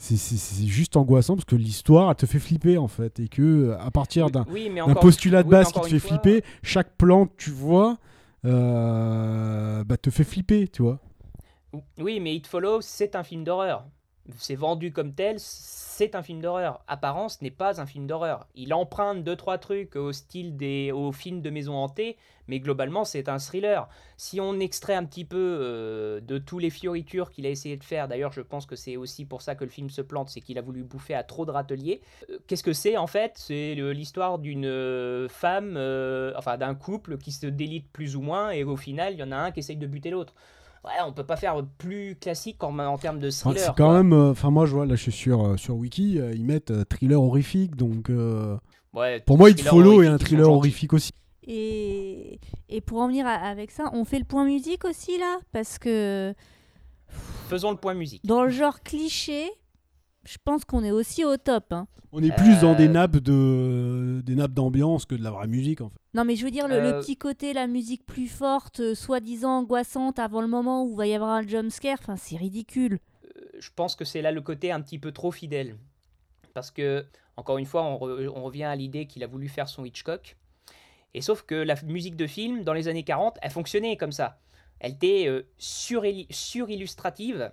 [0.00, 3.18] C'est juste angoissant parce que l'histoire, elle te fait flipper en fait.
[3.18, 6.10] Et que euh, à partir d'un Oui, postulat de oui, base qui te fait fois,
[6.20, 7.98] flipper, chaque plan que tu vois
[8.44, 11.00] euh, bah, te fait flipper, tu vois.
[11.98, 13.84] Oui, mais It Follows, c'est un film d'horreur.
[14.36, 16.84] C'est vendu comme tel, c'est un film d'horreur.
[16.86, 18.46] Apparence n'est pas un film d'horreur.
[18.54, 23.30] Il emprunte deux trois trucs au style des films de maison hantée, mais globalement c'est
[23.30, 23.88] un thriller.
[24.18, 27.84] Si on extrait un petit peu euh, de tous les fioritures qu'il a essayé de
[27.84, 30.42] faire, d'ailleurs je pense que c'est aussi pour ça que le film se plante, c'est
[30.42, 32.02] qu'il a voulu bouffer à trop de râteliers.
[32.28, 33.32] Euh, Qu'est-ce que c'est en fait?
[33.36, 35.78] C'est l'histoire d'une euh, femme,
[36.36, 39.32] enfin d'un couple qui se délite plus ou moins, et au final il y en
[39.32, 40.34] a un qui essaye de buter l'autre.
[40.84, 43.58] Ouais, on peut pas faire plus classique en, en termes de thriller.
[43.58, 43.94] c'est quand quoi.
[44.02, 44.12] même.
[44.12, 46.70] euh, Enfin, moi, je vois, là, je suis sur, euh, sur Wiki, euh, ils mettent
[46.70, 48.56] euh, thriller horrifique, donc euh,
[48.94, 51.12] Ouais, pour moi, thriller Follow horrifique, un thriller horrifique aussi.
[51.50, 52.38] Et,
[52.68, 55.78] et pour en venir à- avec ça, on fait le point musique aussi là Parce
[55.78, 56.34] que
[57.48, 58.24] Faisons le point musique.
[58.26, 59.48] dans le genre cliché,
[60.28, 61.72] je pense qu'on est aussi au top.
[61.72, 61.86] hein.
[62.12, 65.46] On est plus dans des Euh, nappes de des nappes d'ambiance que de la vraie
[65.46, 65.98] musique en fait.
[66.14, 68.94] Non, mais je veux dire, le, le Euh, petit côté, la musique plus forte, euh,
[68.94, 72.98] soi-disant angoissante avant le moment où va y avoir un jumpscare, enfin, c'est ridicule.
[73.60, 75.76] je pense que c'est là le côté un petit peu trop fidèle.
[76.54, 77.04] Parce que,
[77.36, 80.36] encore une fois, on, re- on revient à l'idée qu'il a voulu faire son Hitchcock.
[81.14, 84.40] Et sauf que la musique de film, dans les années 40, elle fonctionnait comme ça.
[84.80, 87.50] Elle était euh, surillustrative,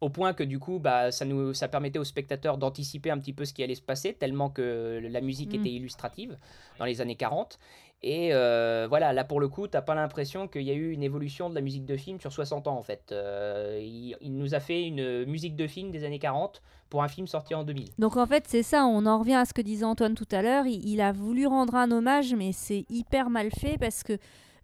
[0.00, 3.32] au point que du coup, bah, ça, nous, ça permettait aux spectateurs d'anticiper un petit
[3.32, 5.56] peu ce qui allait se passer, tellement que la musique Mm.
[5.56, 6.36] était illustrative
[6.78, 7.58] dans les années 40.
[8.04, 11.02] Et euh, voilà, là pour le coup, t'as pas l'impression qu'il y a eu une
[11.02, 13.10] évolution de la musique de film sur 60 ans en fait.
[13.10, 17.08] Euh, il, il nous a fait une musique de film des années 40 pour un
[17.08, 17.88] film sorti en 2000.
[17.98, 20.42] Donc en fait, c'est ça, on en revient à ce que disait Antoine tout à
[20.42, 20.64] l'heure.
[20.66, 24.16] Il, il a voulu rendre un hommage, mais c'est hyper mal fait parce que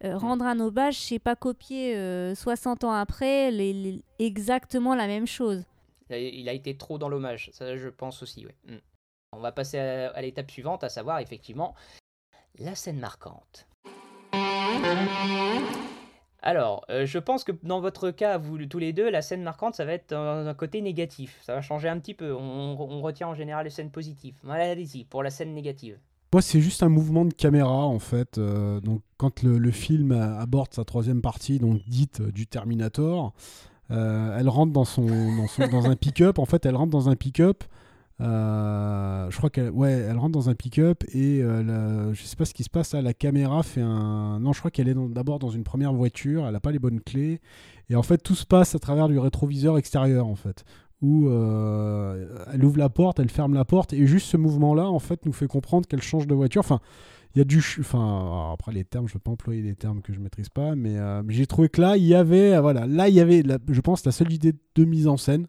[0.04, 5.06] euh, rendre un hommage, c'est pas copier euh, 60 ans après les- les- exactement la
[5.06, 5.64] même chose.
[6.10, 8.44] Il a- été trop dans l'hommage, ça je pense aussi.
[8.66, 8.76] Mm.
[9.32, 11.74] On va passer à, à l'étape suivante, à savoir effectivement
[12.58, 13.66] la scène marquante.
[16.42, 19.74] Alors, euh, je pense que dans votre cas, vous tous les deux, la scène marquante,
[19.74, 21.40] ça va être un, un côté négatif.
[21.42, 22.34] Ça va changer un petit peu.
[22.34, 24.34] On, on retient en général les scènes positives.
[24.48, 25.98] Allez-y, pour la scène négative.
[26.35, 28.38] Moi, c'est juste un mouvement de caméra en fait.
[28.38, 33.33] Euh, donc, quand le, film aborde sa troisième partie, donc dite euh, du Terminator,
[33.92, 36.40] euh, elle rentre dans son, dans, dans un pick-up.
[36.40, 37.62] En fait, elle rentre dans un pick-up.
[38.18, 42.55] je crois qu'elle ouais, elle rentre dans un pick-up et la- je sais pas ce
[42.55, 43.01] qui se passe là.
[43.01, 44.40] La caméra fait un.
[44.40, 46.49] Non, je crois qu'elle est dans- d'abord dans une première voiture.
[46.49, 47.40] Elle a pas les bonnes clés
[47.90, 50.64] et en fait tout se passe à travers du rétroviseur extérieur en fait
[51.04, 54.98] où euh, elle ouvre la porte, elle ferme la porte, et juste ce mouvement-là, en
[54.98, 56.60] fait, nous fait comprendre qu'elle change de voiture.
[56.60, 56.80] Enfin,
[57.34, 57.58] il y a du...
[57.80, 60.74] Enfin, après, les termes, je ne vais pas employer des termes que je maîtrise pas,
[60.74, 62.54] mais, euh, mais j'ai trouvé que là, il y avait...
[62.54, 65.16] euh, Voilà, là, il y avait, la- je pense, la seule idée de mise en
[65.16, 65.46] scène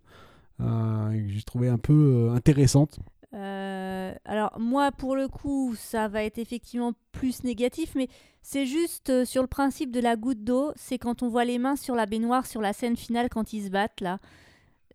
[0.59, 2.99] que j'ai trouvé un peu intéressante.
[3.33, 8.07] Alors moi, pour le coup, ça va être effectivement plus négatif, mais
[8.41, 11.75] c'est juste sur le principe de la goutte d'eau, c'est quand on voit les mains
[11.75, 14.19] sur la baignoire sur la scène finale quand ils se battent là.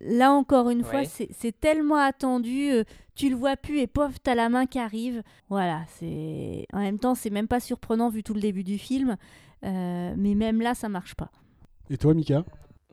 [0.03, 1.05] Là encore une fois, Ouais.
[1.05, 2.83] c'est c'est tellement attendu, euh,
[3.15, 5.21] tu le vois plus et pof, t'as la main qui arrive.
[5.49, 9.15] Voilà, c'est en même temps, c'est même pas surprenant vu tout le début du film,
[9.63, 11.29] euh, mais même là, ça marche pas.
[11.89, 12.43] Et toi, Mika?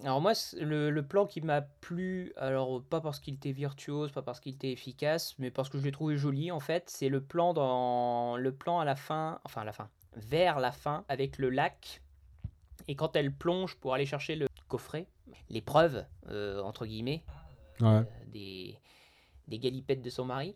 [0.05, 4.39] Alors moi, le plan qui m'a plu, alors pas parce qu'il était virtuose, pas parce
[4.39, 7.53] qu'il était efficace, mais parce que je l'ai trouvé joli en fait, c'est le plan
[7.55, 11.49] dans le plan à la fin, enfin à la fin, vers la fin avec le
[11.51, 12.01] lac.
[12.87, 15.07] Et quand elle plonge pour aller chercher le coffret,
[15.51, 17.23] les preuves euh, entre guillemets
[17.81, 17.89] Ouais.
[17.89, 18.79] euh, des
[19.49, 20.55] des galipettes de son mari.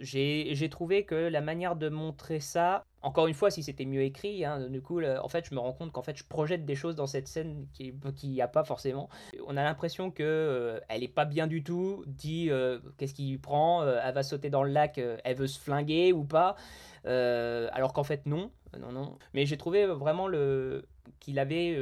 [0.00, 4.44] J'ai trouvé que la manière de montrer ça, encore une fois, si c'était mieux écrit,
[4.44, 6.96] hein, du coup, en fait, je me rends compte qu'en fait, je projette des choses
[6.96, 9.08] dans cette scène qui qu'il n'y a pas forcément.
[9.46, 13.28] On a l'impression que euh, elle est pas bien du tout, dit euh, qu'est-ce qui
[13.28, 16.56] lui prend, euh, elle va sauter dans le lac, elle veut se flinguer ou pas,
[17.04, 18.50] alors qu'en fait non,
[18.80, 19.16] non, non.
[19.32, 20.86] Mais j'ai trouvé vraiment le
[21.20, 21.78] qu'il avait,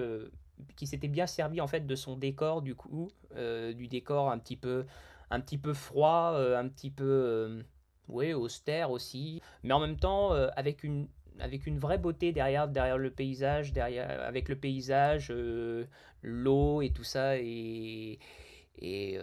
[0.77, 4.38] qu'il s'était bien servi en fait de son décor du coup, euh, du décor un
[4.38, 4.87] petit peu,
[5.31, 7.62] un petit peu froid, euh, un petit peu, euh,
[8.09, 11.09] ouais, austère aussi, mais en même temps avec une
[11.40, 15.33] avec une vraie beauté derrière, derrière le paysage, derrière, avec le paysage,
[16.22, 18.18] l'eau et tout ça, et,
[18.79, 19.18] et,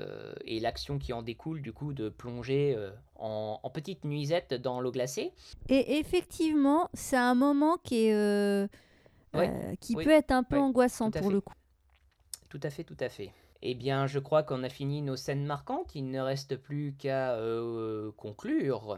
[0.45, 2.75] et l'action qui en découle, du coup, de plonger
[3.15, 5.33] en, en petite nuisette dans l'eau glacée.
[5.69, 8.67] Et effectivement, c'est un moment qui est
[9.35, 11.33] Euh, qui oui, peut être un peu angoissant pour fait.
[11.33, 11.53] le coup.
[12.49, 13.31] Tout à fait, tout à fait.
[13.61, 15.93] Eh bien, je crois qu'on a fini nos scènes marquantes.
[15.93, 18.97] Il ne reste plus qu'à euh, conclure.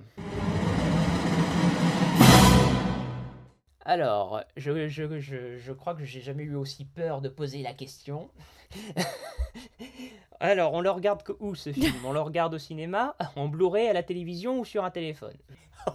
[3.86, 7.74] Alors, je, je, je, je crois que j'ai jamais eu aussi peur de poser la
[7.74, 8.30] question.
[10.39, 11.94] Alors, on le regarde que- où ce film?
[12.06, 15.34] On le regarde au cinéma, en Blu-ray, à la télévision ou sur un téléphone?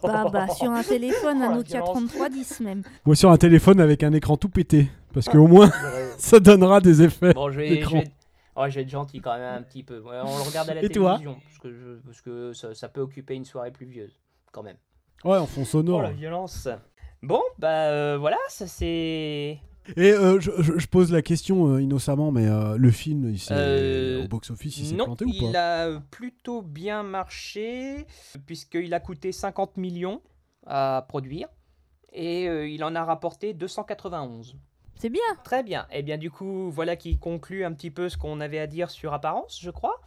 [0.03, 1.93] Bah, bah, sur un téléphone, un Oh, Nokia violence.
[2.11, 2.83] 3310 même.
[3.05, 4.89] Moi sur un téléphone avec un écran tout pété.
[5.15, 5.71] Parce qu'au moins,
[6.19, 7.33] ça donnera des effets.
[7.33, 8.01] Bon, je vais, je d'écran.
[8.01, 8.11] vais,
[8.63, 10.01] ouais, je vais être gentil quand même un petit peu.
[10.01, 12.89] Ouais, on le regarde à la Et télévision, parce que, je- parce que ça, ça
[12.89, 14.19] peut occuper une soirée pluvieuse,
[14.53, 14.77] quand même.
[15.25, 16.03] Ouais, en fond Oh sonore.
[16.03, 16.69] la violence
[17.23, 19.59] Bon, bah euh, voilà, ça c'est...
[19.97, 23.39] Et euh, je, je- je pose la question euh, innocemment, mais euh, le film, il
[23.39, 25.85] s'est- Euh, au box-office, il s'est planté ou il pas?
[25.85, 28.05] a plutôt bien marché,
[28.47, 30.21] puisqu'il a coûté 50 millions
[30.67, 31.47] à produire,
[32.13, 34.57] et euh, il en a rapporté 291.
[34.99, 35.21] C'est bien.
[35.45, 35.87] Très bien.
[35.93, 38.91] Et bien du coup, voilà qui conclut un petit peu ce qu'on avait à dire
[38.91, 40.01] sur Apparence, je crois.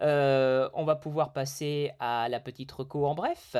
[0.00, 3.56] Euh, on va pouvoir passer à la petite reco en bref.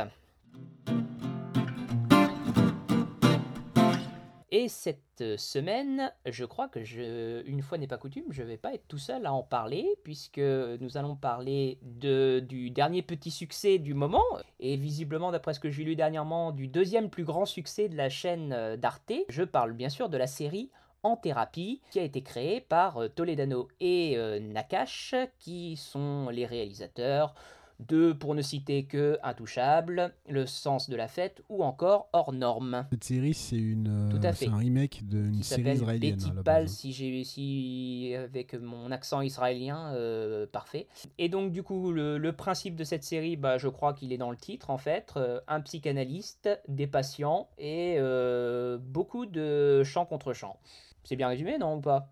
[4.51, 8.73] Et cette semaine, je crois que je, une fois n'est pas coutume, je vais pas
[8.73, 13.79] être tout seul à en parler, puisque nous allons parler de, du dernier petit succès
[13.79, 14.25] du moment,
[14.59, 18.09] et visiblement, d'après ce que j'ai lu dernièrement, du deuxième plus grand succès de la
[18.09, 19.13] chaîne euh, d'Arte.
[19.29, 20.71] Je parle bien sûr de la série
[21.03, 26.47] En thérapie, qui a été créée par euh, Toledano et euh, Nakash, qui sont les
[26.47, 27.35] réalisateurs
[27.81, 32.87] de, pour ne citer que Intouchable, Le sens de la fête ou encore Hors norme.
[32.91, 34.49] Cette série, c'est une, Tout à euh, fait.
[34.49, 36.17] un remake d'une série israélienne.
[36.17, 40.88] Betty Pal, si j'ai si avec mon accent israélien euh, parfait.
[41.19, 44.19] Et donc du coup le, le principe de cette série, bah, je crois qu'il est
[44.19, 50.05] dans le titre en fait, Euh, un psychanalyste, des patients et euh, beaucoup de chant
[50.07, 50.59] contre chant.
[51.05, 52.11] C'est bien résumé non ou pas?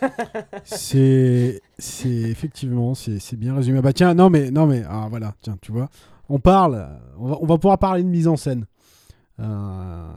[0.64, 3.80] C'est, effectivement, c'est, bien résumé.
[3.80, 5.88] Bah tiens, non mais, non mais, ah voilà, tiens, tu vois,
[6.28, 8.66] on parle, on va, pouvoir parler de mise en scène.
[9.40, 10.08] Euh,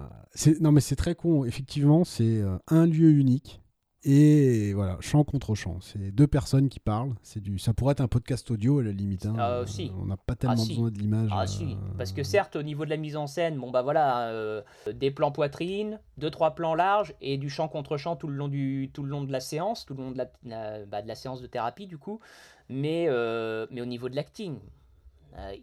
[0.60, 1.46] non mais c'est très con.
[1.46, 3.62] Effectivement, c'est euh, un lieu unique
[4.06, 5.78] et voilà, chant contre chant.
[5.82, 7.14] C'est deux personnes qui parlent.
[7.24, 9.26] C'est du, ça pourrait être un podcast audio à la limite.
[9.26, 9.36] hein.
[9.38, 9.92] Ah, si.
[10.00, 10.70] On n'a pas tellement si.
[10.70, 11.30] besoin de l'image.
[11.34, 13.82] Ah euh, si, parce que certes au niveau de la mise en scène, bon bah
[13.82, 14.62] voilà, euh,
[14.94, 18.48] des plans poitrine, deux trois plans larges et du champ contre champ tout le long
[18.48, 21.08] du tout le long de la séance, tout le long de la, la- bah, de
[21.08, 22.20] la séance de thérapie du coup,
[22.70, 24.60] mais euh, mais au niveau de l'acting,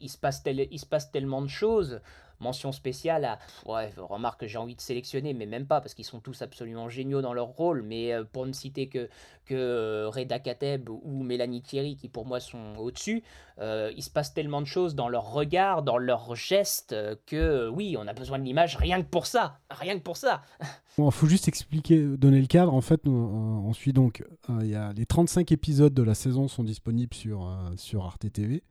[0.01, 2.01] il se passe tel- il se passe tellement de choses.
[2.43, 3.39] Mention spéciale à.
[3.67, 6.89] Ouais, remarque que j'ai envie de sélectionner, mais même pas, parce qu'ils sont tous absolument
[6.89, 7.83] géniaux dans leur rôle.
[7.83, 9.09] Mais euh, pour ne citer que,
[9.47, 13.23] que euh, Reda Kateb ou Mélanie Thierry, qui pour moi sont au-dessus,
[13.59, 16.95] euh, il se passe tellement de choses dans leur regard, dans leurs gestes,
[17.27, 19.61] que oui, on a besoin de l'image rien que pour ça.
[19.71, 20.43] Rien que pour ça.
[20.99, 22.75] Il faut juste expliquer, donner le cadre.
[22.75, 24.23] En fait, on suit donc.
[24.51, 28.31] euh, y a les 35 épisodes de la saison sont disponibles sur, euh, sur Arte
[28.31, 28.63] TV.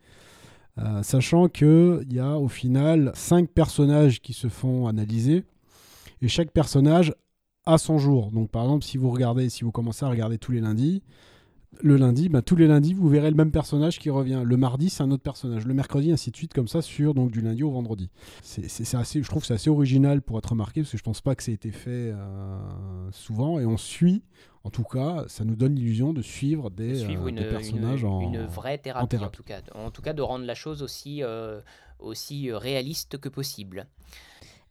[0.78, 5.44] Euh, sachant qu'il y a au final 5 personnages qui se font analyser.
[6.22, 7.14] Et chaque personnage
[7.66, 8.32] a son jour.
[8.32, 11.04] Donc par exemple, si vous regardez, si vous commencez à regarder tous les lundis,
[11.80, 14.44] le lundi, bah, tous les lundis, vous verrez le même personnage qui revient.
[14.46, 15.66] Le mardi, c'est un autre personnage.
[15.66, 18.10] Le mercredi, ainsi de suite, comme ça, sur donc du lundi au vendredi.
[18.44, 20.98] C'est, c'est- c'est assez, je trouve que c'est assez original pour être remarqué, parce que
[20.98, 22.60] je pense pas que ça ait été fait euh,
[23.12, 23.58] souvent.
[23.60, 24.22] Et on suit,
[24.64, 28.02] en tout cas, ça nous donne l'illusion de suivre des, Suivre euh, une, des personnages
[28.02, 29.38] une- en, une vraie thérapie, en, thérapie.
[29.38, 29.62] tout cas.
[29.74, 31.62] En tout cas, de rendre la chose aussi, euh,
[32.00, 33.88] aussi réaliste que possible.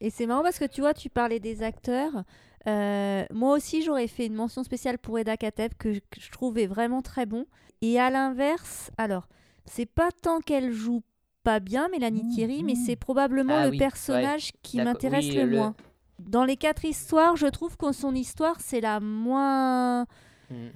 [0.03, 2.25] Et c'est marrant parce que tu vois, tu parlais des acteurs.
[2.67, 6.31] Euh, moi aussi, j'aurais fait une mention spéciale pour Eda Kateb que, je- que je
[6.31, 7.47] trouvais vraiment très bon.
[7.81, 9.29] Et à l'inverse, alors,
[9.65, 11.03] c'est pas tant qu'elle joue
[11.43, 15.47] pas bien, Mélanie Thierry, mais c'est probablement Ah le oui, personnage qui m'intéresse Oui, le,
[15.47, 15.75] le- moins.
[16.19, 20.07] Dans les quatre histoires, je trouve que son histoire, c'est la moins,
[20.51, 20.69] Hmm.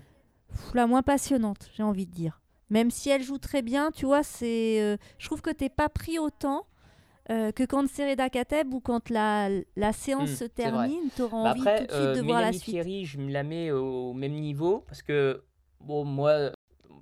[0.73, 2.41] la moins passionnante, j'ai envie de dire.
[2.71, 5.91] Même si elle joue très bien, tu vois, c'est, euh, je trouve que t'es pas
[5.91, 6.65] pris autant
[7.31, 11.39] euh, que quand c'est Reda Kateb ou quand la, la séance Hmm, se termine, t'auras
[11.43, 12.65] Bah envie après, tout de suite euh, de voir la suite.
[12.65, 15.43] Thierry, je me la mets au même niveau parce que,
[15.81, 16.53] bon, moi,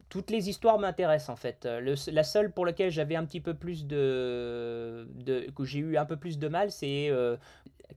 [0.08, 1.66] toutes les histoires m'intéressent en fait.
[1.66, 5.08] Euh, Le, la seule pour laquelle j'avais un petit peu plus de.
[5.14, 7.36] de que j'ai eu un peu plus de mal, c'est euh,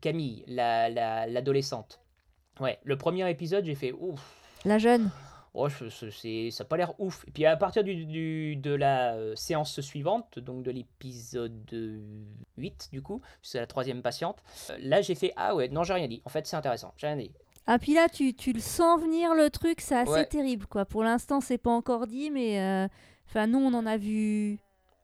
[0.01, 2.01] Camille, la- la- l'adolescente.
[2.59, 4.21] ouais, le premier épisode, j'ai fait ouf.
[4.65, 5.11] La jeune.
[5.57, 7.23] Oh, c'est, ça n'a pas l'air ouf.
[7.27, 11.71] Et puis à partir du, du- de la euh, séance suivante, donc de l'épisode
[12.57, 14.37] 8 du coup, c'est la troisième patiente,
[14.69, 16.21] euh, là j'ai fait Ah ouais, non j'ai rien dit.
[16.25, 17.31] En fait c'est intéressant, j'ai rien dit.
[17.67, 20.25] Ah, puis là, tu, tu le sens venir le truc, c'est assez Ouais.
[20.27, 20.85] terrible, quoi.
[20.85, 22.59] Pour l'instant, c'est pas encore dit, mais.
[22.59, 22.87] euh,
[23.27, 24.59] Enfin, nous, on en a vu.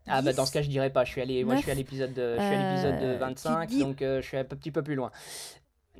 [0.05, 0.47] Ah bah dans 10.
[0.49, 2.43] ce cas je dirais pas, je suis allé, moi je suis à l'épisode, de- je
[2.43, 4.83] suis à l'épisode Euh, de 25, tu dis- donc euh, je suis un petit peu
[4.83, 5.11] plus loin.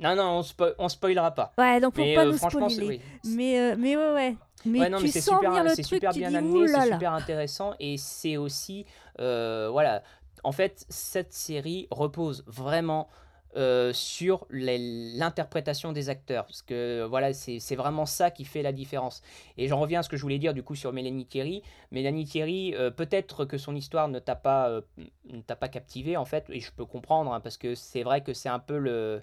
[0.02, 1.52] Non non, on, spo- on spoilera pas.
[1.58, 2.86] Ouais, donc faut Mais pas euh, nous spoiler.
[2.86, 3.00] oui.
[3.24, 4.36] Mais, euh, mais ouais, ouais.
[4.64, 6.68] Mais Ouais, non, tu mais sens super, venir le truc, super tu bien dis, amené,
[6.68, 8.86] c'est super intéressant et c'est aussi,
[9.18, 10.02] euh, voilà,
[10.44, 13.08] en fait, cette série repose vraiment
[13.56, 19.20] euh, sur l'interprétation des acteurs, parce que voilà, c'est vraiment ça qui fait la différence.
[19.58, 21.62] Et j'en reviens à ce que je voulais dire du coup sur Mélanie Thierry.
[21.90, 24.80] Mélanie Thierry, euh, peut-être que son histoire ne t'a pas, euh,
[25.26, 28.32] ne pas captivé en fait, et je peux comprendre, hein, parce que c'est vrai que
[28.32, 29.22] c'est un peu le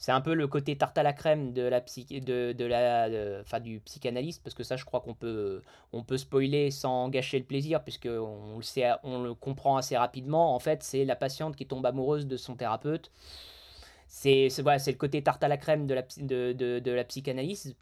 [0.00, 3.60] c'est un peu le côté tarte à la crème de la psy- de, de la
[3.60, 5.60] du psychanalyste parce que ça je crois qu'on peut
[5.92, 9.98] on peut spoiler sans gâcher le plaisir puisque on le sait on le comprend assez
[9.98, 10.54] rapidement.
[10.54, 13.10] En fait c'est la patiente qui tombe amoureuse de son thérapeute.
[14.08, 17.76] C'est voilà, c'est le côté tarte à la crème de la de, de, la psychanalyse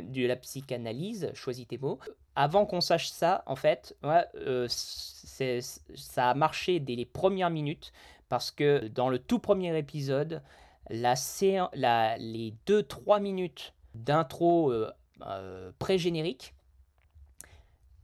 [0.00, 1.98] de la psychanalyse choisis tes mots.
[2.36, 7.92] Avant qu'on sache ça en fait ouais, euh, ça a marché dès les premières minutes
[8.28, 10.40] parce que dans le tout premier épisode
[10.90, 11.14] la
[11.74, 14.90] la, les 2-3 minutes d'intro euh,
[15.26, 16.54] euh, pré-générique,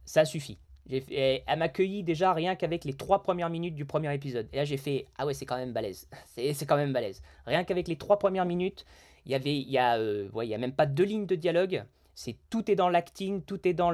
[0.05, 0.57] ça suffit.
[0.89, 4.47] Elle m'accueillit déjà rien qu'avec les trois premières minutes du premier épisode.
[4.53, 6.07] Et là, j'ai fait Ah ouais, c'est quand même balèze.
[6.35, 7.21] C'est quand même balèze.
[7.47, 8.85] Rien qu'avec les trois premières minutes,
[9.25, 11.35] il y avait, il y a, euh, il y a même pas deux lignes de
[11.35, 11.83] dialogue.
[12.13, 13.91] C'est tout est dans l'acting, tout est dans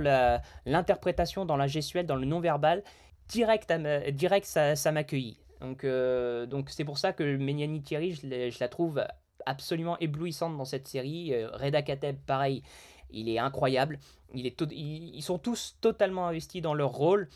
[0.66, 2.84] l'interprétation, dans la gestuelle, dans le non-verbal.
[3.30, 5.38] Direct, à me- direct, ça, ça m'accueillit.
[5.62, 9.04] Donc, euh, donc c'est pour ça que Méniani Thierry, je, la trouve
[9.46, 11.34] absolument éblouissante dans cette série.
[11.34, 12.64] Euh, Reda Kateb, pareil,
[13.12, 14.00] il est incroyable.
[14.34, 17.30] Il est ils, sont tous totalement investis dans leur rôle.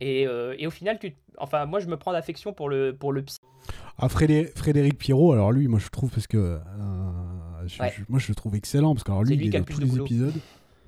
[0.00, 3.12] Et, euh, et au final, tu, enfin, moi, je me prends d'affection pour le, pour
[3.12, 3.38] le psy.
[3.98, 6.58] Ah, Frédé- Frédéric Pierrot, alors lui, moi je trouve parce que euh,
[7.66, 7.92] je- Ouais.
[7.96, 9.80] je- moi je le trouve excellent parce que alors lui, il a est dans tous
[9.80, 10.34] les épisodes.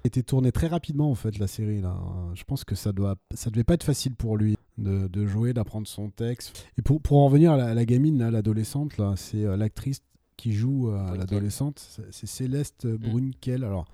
[0.05, 1.97] Il était tourné très rapidement en fait la série là.
[2.35, 5.52] Je pense que ça doit, ça devait pas être facile pour lui de, de jouer,
[5.52, 6.66] d'apprendre son texte.
[6.78, 9.56] Et pour, pour en revenir à la, à la gamine, là, l'adolescente là, c'est euh,
[9.56, 10.00] l'actrice
[10.36, 12.96] qui joue euh, l'adolescente, c'est c'est Céleste Mm.
[12.96, 13.64] Brunkel.
[13.64, 13.86] Alors,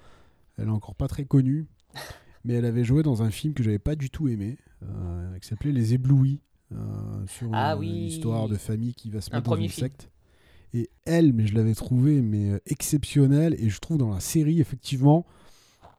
[0.58, 1.66] elle est encore pas très connue,
[2.44, 5.46] mais elle avait joué dans un film que j'avais pas du tout aimé, euh, qui
[5.48, 6.40] s'appelait Les Éblouis,
[6.72, 6.76] euh,
[7.28, 8.06] sur Ah une, oui.
[8.06, 9.84] histoire de famille qui va se Un mettre dans une film.
[9.86, 10.08] secte.
[10.74, 13.54] Et elle, mais je l'avais trouvée mais exceptionnelle.
[13.58, 15.26] Et je trouve dans la série, effectivement,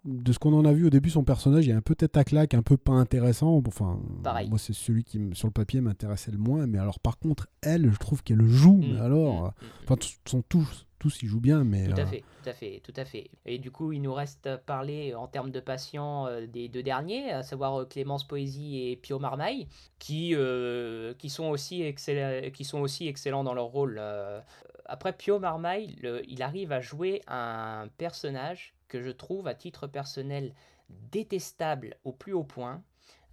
[0.06, 2.18] de ce qu'on en a vu au début, son personnage, il est un peu tête
[2.18, 3.62] à claque, un peu pas intéressant.
[3.68, 4.50] Enfin, Pareil.
[4.50, 6.68] moi, c'est celui qui, sur le papier, m'intéressait le moins.
[6.68, 8.78] Mais alors, par contre, elle, je trouve qu'elle joue.
[8.78, 11.88] Mm, Mais alors, mm, euh, mm, enfin, tous sont tous, tous ils jouent bien, mais
[11.88, 13.30] Tout euh, à fait, tout à fait, tout à fait.
[13.46, 16.84] Et du coup, il nous reste à parler en termes de patients euh, des deux
[16.84, 19.68] derniers, à savoir euh, Clémence Poésie et Pio Marmaille,
[20.00, 23.98] qui, euh, qui, sont aussi excell- qui sont aussi excellents dans leur rôle.
[24.02, 24.42] euh.
[24.86, 29.88] Après, Pio Marmaille, le- il arrive à jouer un personnage que je trouve, à titre
[29.88, 30.54] personnel,
[30.90, 32.84] détestable au plus haut point.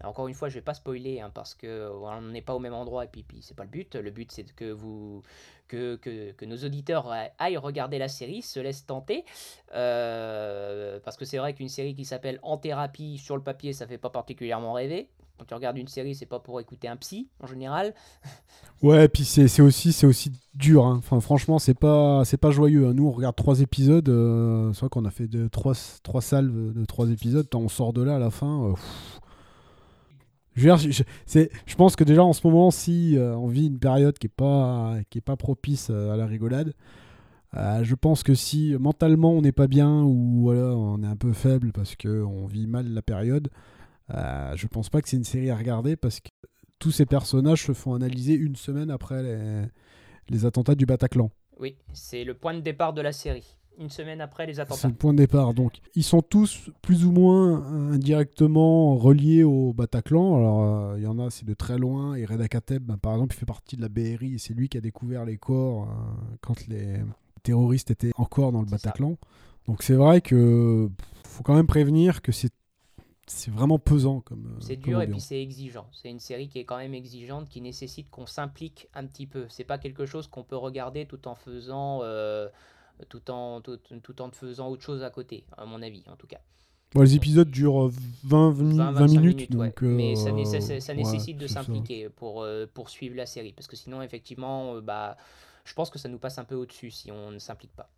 [0.02, 2.72] Encore une fois, je vais pas spoiler hein, parce que on n'est pas au même
[2.72, 3.94] endroit et puis, c'est pas le but.
[3.94, 5.22] Le but c'est que vous
[5.68, 9.26] que, que, que nos auditeurs aillent regarder la série, se laissent tenter.
[9.74, 13.86] Euh, parce que c'est vrai qu'une série qui s'appelle En thérapie, sur le papier, ça
[13.86, 15.10] fait pas particulièrement rêver.
[15.40, 17.94] Quand tu regardes une série, c'est pas pour écouter un psy, en général.
[18.82, 20.86] Ouais, puis c'est aussi, aussi dur.
[20.86, 20.96] hein.
[20.98, 22.86] Enfin, franchement, c'est pas, pas joyeux.
[22.88, 22.94] hein.
[22.94, 24.08] Nous, on regarde trois épisodes.
[24.08, 27.46] euh, c'est vrai qu'on a fait trois, trois salves de trois épisodes.
[27.54, 28.70] On sort de là à la fin.
[28.70, 28.74] euh,
[30.54, 31.02] je, dire, je,
[31.66, 34.30] je- pense que déjà en ce moment, si euh, on vit une période qui est
[34.34, 36.74] pas, qui est pas propice euh, à la rigolade,
[37.56, 41.16] euh, je pense que si mentalement on n'est pas bien ou voilà, on est un
[41.16, 43.48] peu faible parce que on vit mal la période,
[44.14, 46.28] euh, je pense pas que c'est une série à regarder parce que
[46.78, 49.62] tous ces personnages se font analyser une semaine après les,
[50.28, 51.30] les attentats du Bataclan.
[51.58, 53.56] Oui, c'est le point de départ de la série.
[53.78, 54.88] Une semaine après les C'est attentats.
[54.88, 55.54] le point de départ.
[55.54, 60.36] Donc, ils sont tous plus ou moins indirectement reliés au Bataclan.
[60.36, 62.14] Alors, euh, il y en a, c'est de très loin.
[62.14, 64.68] Et Reda Kateb, ben, par exemple, il fait partie de la BRI et c'est lui
[64.68, 65.86] qui a découvert les corps euh,
[66.42, 66.96] quand les
[67.42, 68.88] terroristes étaient encore dans le C'est ça.
[68.88, 69.16] Bataclan.
[69.66, 70.90] Donc, c'est vrai que
[71.26, 72.52] faut quand même prévenir que c'est
[73.30, 74.46] c'est vraiment pesant comme.
[74.46, 75.88] euh, C'est comme dur et puis c'est exigeant.
[75.92, 79.46] C'est une série qui est quand même exigeante, qui nécessite qu'on s'implique un petit peu.
[79.48, 82.48] C'est pas quelque chose qu'on peut regarder tout en faisant, euh,
[83.08, 86.26] tout en tout, tout en faisant autre chose à côté, à mon avis en tout
[86.26, 86.40] cas.
[86.92, 87.92] Bon, les épisodes durent euh,
[88.24, 89.74] 20, 20, 20, 20 25 minutes, ouais.
[89.88, 93.52] Mais ça, euh, nécess- ça ouais, nécessite de s'impliquer pour euh, pour suivre la série,
[93.52, 95.16] parce que sinon effectivement, euh, bah,
[95.64, 97.88] je pense que ça nous passe un peu au-dessus si on ne s'implique pas.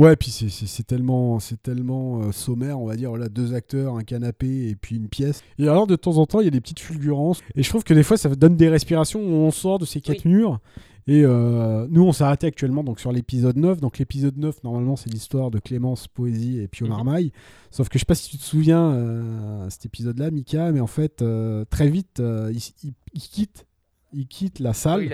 [0.00, 4.02] Ouais, puis c'est- tellement, c'est tellement euh, sommaire, on va dire, voilà, deux acteurs, un
[4.02, 5.42] canapé et puis une pièce.
[5.58, 7.40] Et alors, de temps en temps, il y a des petites fulgurances.
[7.54, 10.00] Et je trouve que des fois, ça donne des respirations où on sort de ces
[10.00, 10.32] quatre Oui.
[10.32, 10.58] murs.
[11.06, 13.80] Et euh, nous, on s'est arrêté actuellement donc, sur l'épisode 9.
[13.82, 16.92] Donc, l'épisode 9, normalement, c'est l'histoire de Clémence Poésie et Pio Mhm.
[16.92, 17.32] Marmaille.
[17.70, 20.86] Sauf que je sais pas si tu te souviens, euh, cet épisode-là, Mika, mais en
[20.86, 23.66] fait, euh, très vite, il, il- il quitte,
[24.14, 25.12] il quitte la salle.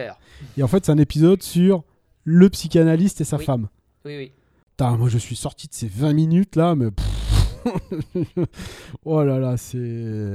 [0.57, 1.83] Et en fait, c'est un épisode sur
[2.23, 3.45] le psychanalyste et sa Oui.
[3.45, 3.69] femme.
[4.05, 4.33] Oui, oui.
[4.81, 6.89] Moi je suis sorti de ces 20 minutes là, mais.
[9.05, 9.79] oh là là, c'est.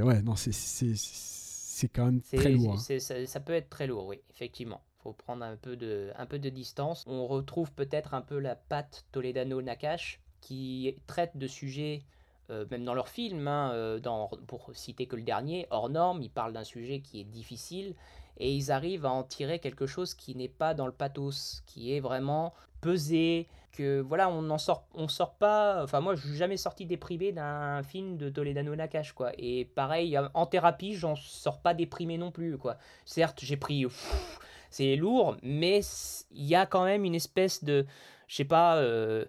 [0.01, 2.73] Ouais, non, c'est- c'est quand même très lourd.
[2.73, 2.99] hein.
[2.99, 4.81] ça, ça peut être très lourd, oui, effectivement.
[5.03, 7.03] faut prendre un peu, de, un peu de distance.
[7.07, 12.03] On retrouve peut-être un peu la patte Toledano-Nakash qui traite de sujets,
[12.51, 16.21] euh, même dans leurs films, hein, euh, dans, pour citer que le dernier, hors norme,
[16.21, 17.95] ils parlent d'un sujet qui est difficile
[18.37, 21.93] et ils arrivent à en tirer quelque chose qui n'est pas dans le pathos, qui
[21.95, 25.83] est vraiment pesé, que voilà, on n'en sort, on sort pas.
[25.83, 29.31] Enfin, moi, je suis jamais sorti déprimé d'un film de Toledano Nakash, quoi.
[29.37, 32.77] Et pareil, en thérapie, j'en sors pas déprimé non plus, quoi.
[33.05, 33.85] Certes, j'ai pris.
[34.69, 35.81] c'est lourd, mais
[36.31, 37.85] il y a quand même une espèce de.
[38.27, 39.25] Je sais pas, euh,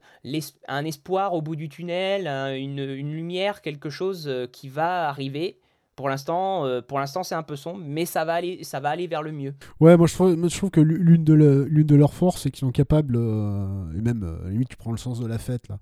[0.68, 5.09] un espoir au bout du tunnel, un- une, une lumière, quelque chose euh, qui va
[5.09, 5.59] arriver.
[5.95, 8.88] Pour l'instant, euh, pour l'instant, c'est un peu sombre, mais ça va aller, ça va
[8.90, 9.55] aller vers le mieux.
[9.78, 14.01] Ouais, moi je trouve, que l'une de, leurs forces, c'est qu'ils sont capables, euh, et
[14.01, 15.78] même, euh, limite, tu prends le sens de la fête, là,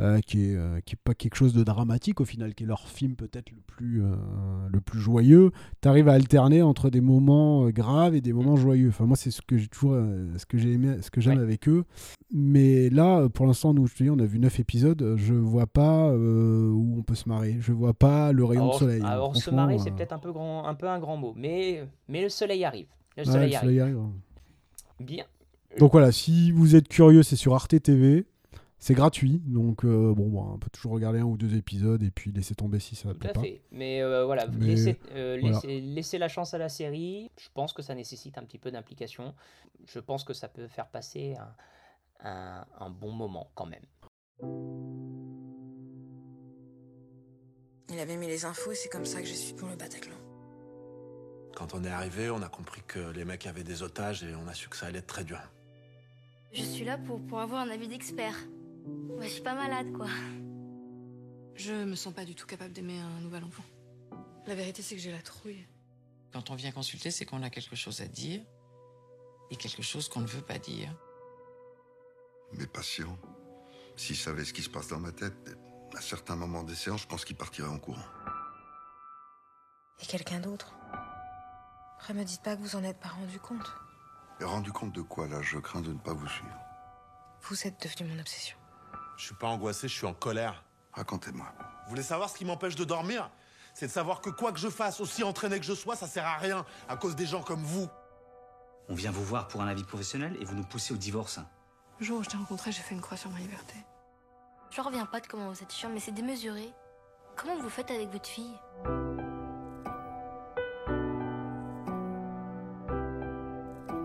[0.00, 2.66] euh, qui, est, euh, qui est pas quelque chose de dramatique au final, qui est
[2.66, 4.14] leur film peut-être le, plus euh,
[4.70, 5.50] le plus joyeux.
[5.82, 8.88] Tu arrives à alterner entre des moments graves et des moments joyeux.
[8.90, 9.96] Enfin, moi, c'est ce que j'ai toujours,
[10.36, 11.42] ce que j'ai aimé, ce que j'aime Ouais.
[11.44, 11.84] avec eux.
[12.32, 15.66] Mais là, pour l'instant, nous, je te dis, on a vu 9 épisodes, je vois
[15.66, 17.56] pas où on peut se marrer.
[17.60, 19.02] Je vois pas le rayon Alors, de soleil.
[19.02, 19.06] hein.
[19.06, 22.22] alors, se marrer, c'est peut-être un peu, grand, un peu un grand mot, mais, mais
[22.22, 22.86] le soleil arrive.
[23.16, 23.60] Le ouais, soleil le arrive.
[23.68, 24.12] soleil arrive, hein.
[25.00, 25.24] Bien.
[25.78, 28.26] Donc voilà, si vous êtes curieux, c'est sur Arte TV.
[28.80, 32.12] C'est gratuit, donc euh, bon, bah, on peut toujours regarder un ou deux épisodes et
[32.12, 33.40] puis laisser tomber si ça ne Tout plaît à pas.
[33.40, 33.60] fait.
[33.72, 35.60] Mais euh, voilà, Mais laissez, euh, voilà.
[36.18, 37.28] la chance à la série.
[37.40, 39.34] Je pense que ça nécessite un petit peu d'implication.
[39.84, 41.34] Je pense que ça peut faire passer
[42.20, 43.82] un, un- un bon moment quand même.
[47.90, 50.14] Il avait mis les infos et c'est comme ça que j'ai su pour le Bataclan.
[51.56, 54.46] Quand on est arrivé, on a compris que les mecs avaient des otages et on
[54.46, 55.40] a su que ça allait être très dur.
[56.52, 58.36] Je suis là pour, pour avoir un avis d'expert.
[58.88, 60.06] Moi, je suis pas malade, quoi.
[61.54, 63.64] Je me sens pas du tout capable d'aimer un nouvel enfant.
[64.46, 65.66] La vérité, c'est que j'ai la trouille.
[66.32, 68.40] Quand on vient consulter, c'est qu'on a quelque chose à dire
[69.50, 70.94] et quelque chose qu'on ne veut pas dire.
[72.52, 73.18] Mes patients,
[73.96, 75.58] s'ils savaient ce qui se passe dans ma tête,
[75.96, 78.04] à certains moments des séances, je pense qu'ils partiraient en courant.
[80.00, 80.74] Et quelqu'un d'autre?
[81.96, 83.72] Après, me dites pas que vous en êtes pas rendu compte.
[84.40, 85.42] Et rendu compte de quoi, là?
[85.42, 86.58] Je crains de ne pas vous suivre.
[87.42, 88.56] Vous êtes devenu mon obsession.
[89.18, 90.62] Je suis pas angoissé, je suis en colère.
[90.92, 91.52] Racontez-moi.
[91.84, 93.30] Vous voulez savoir ce qui m'empêche de dormir?
[93.74, 96.24] C'est de savoir que quoi que je fasse, aussi entraîné que je sois, ça sert
[96.24, 97.88] à rien à cause des gens comme vous.
[98.88, 101.40] On vient vous voir pour un avis professionnel et vous nous poussez au divorce.
[101.98, 103.74] Le jour où je t'ai rencontré, j'ai fait une croix sur ma liberté.
[104.70, 106.72] Je reviens pas de comment vous êtes chiant, mais c'est démesuré.
[107.36, 108.54] Comment vous faites avec votre fille?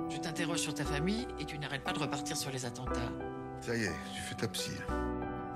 [0.10, 3.12] Je t'interroge sur ta famille et tu n'arrêtes pas de repartir sur les attentats.
[3.66, 4.72] Ça y est, tu fais ta psy.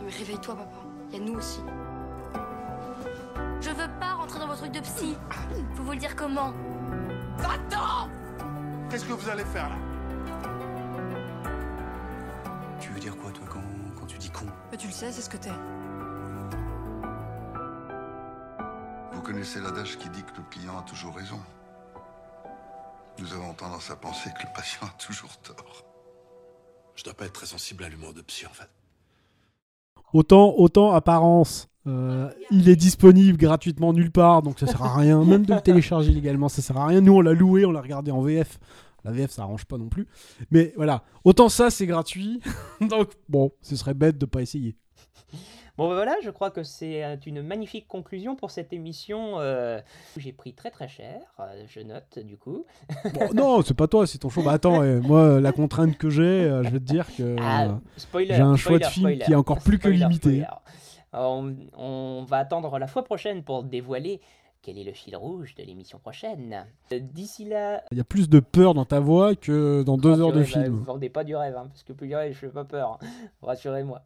[0.01, 0.77] Mais réveille-toi, papa.
[1.11, 1.59] Il y a nous aussi.
[3.59, 5.17] Je veux pas rentrer dans vos trucs de psy.
[5.75, 6.53] Faut vous le dire comment
[7.37, 8.09] Va-t'en
[8.89, 9.75] Qu'est-ce que vous allez faire là?
[12.79, 13.63] Tu veux dire quoi, toi, quand,
[13.99, 14.45] quand tu dis con?
[14.71, 15.51] Mais tu le sais, c'est ce que t'es.
[19.11, 21.41] Vous connaissez l'adage qui dit que le client a toujours raison.
[23.19, 25.86] Nous avons tendance à penser que le patient a toujours tort.
[26.97, 28.69] Je dois pas être très sensible à l'humour de psy en fait.
[30.13, 35.23] Autant, autant apparence, euh, il est disponible gratuitement nulle part, donc ça sert à rien.
[35.23, 37.01] Même de le télécharger illégalement, ça sert à rien.
[37.01, 38.59] Nous, on l'a loué, on l'a regardé en VF.
[39.03, 40.07] La VF, ça arrange pas non plus.
[40.49, 42.41] Mais voilà, autant ça, c'est gratuit.
[42.81, 44.75] donc bon, ce serait bête de pas essayer.
[45.77, 49.39] Bon ben voilà, je crois que c'est euh, une magnifique conclusion pour cette émission.
[49.39, 49.79] euh,
[50.17, 52.65] J'ai pris très très cher, euh, je note du coup.
[53.13, 54.43] Bon, non, c'est pas toi, c'est ton choix.
[54.43, 57.65] Bah attends, euh, moi, la contrainte que j'ai, euh, je vais te dire que Ah,
[57.65, 59.25] euh, j'ai un choix de film spoiler.
[59.25, 60.43] qui est encore plus que limité.
[61.13, 64.19] on va attendre la fois prochaine pour dévoiler
[64.61, 66.65] quel est le fil rouge de l'émission prochaine?
[66.91, 70.19] Euh, D'ici là, Il y a plus de peur dans ta voix que dans deux
[70.21, 70.75] heures de Rassurez, bah, film.
[70.77, 72.99] Vous vendez pas du rêve, hein, parce que plus du rêve, je fais pas peur.
[73.01, 73.07] hein.
[73.41, 74.01] Rassurez-moi.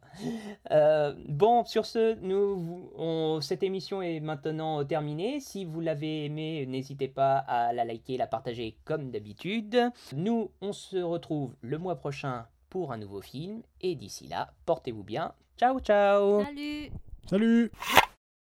[0.70, 5.40] Euh, bon, sur ce, nous, on- cette émission est maintenant terminée.
[5.40, 9.76] Si vous l'avez aimé, n'hésitez pas à la liker, la partager comme d'habitude.
[10.14, 13.62] Nous, on se retrouve le mois prochain pour un nouveau film.
[13.80, 15.32] Et d'ici là, portez-vous bien.
[15.58, 16.90] Ciao, ciao Salut
[17.28, 17.70] Salut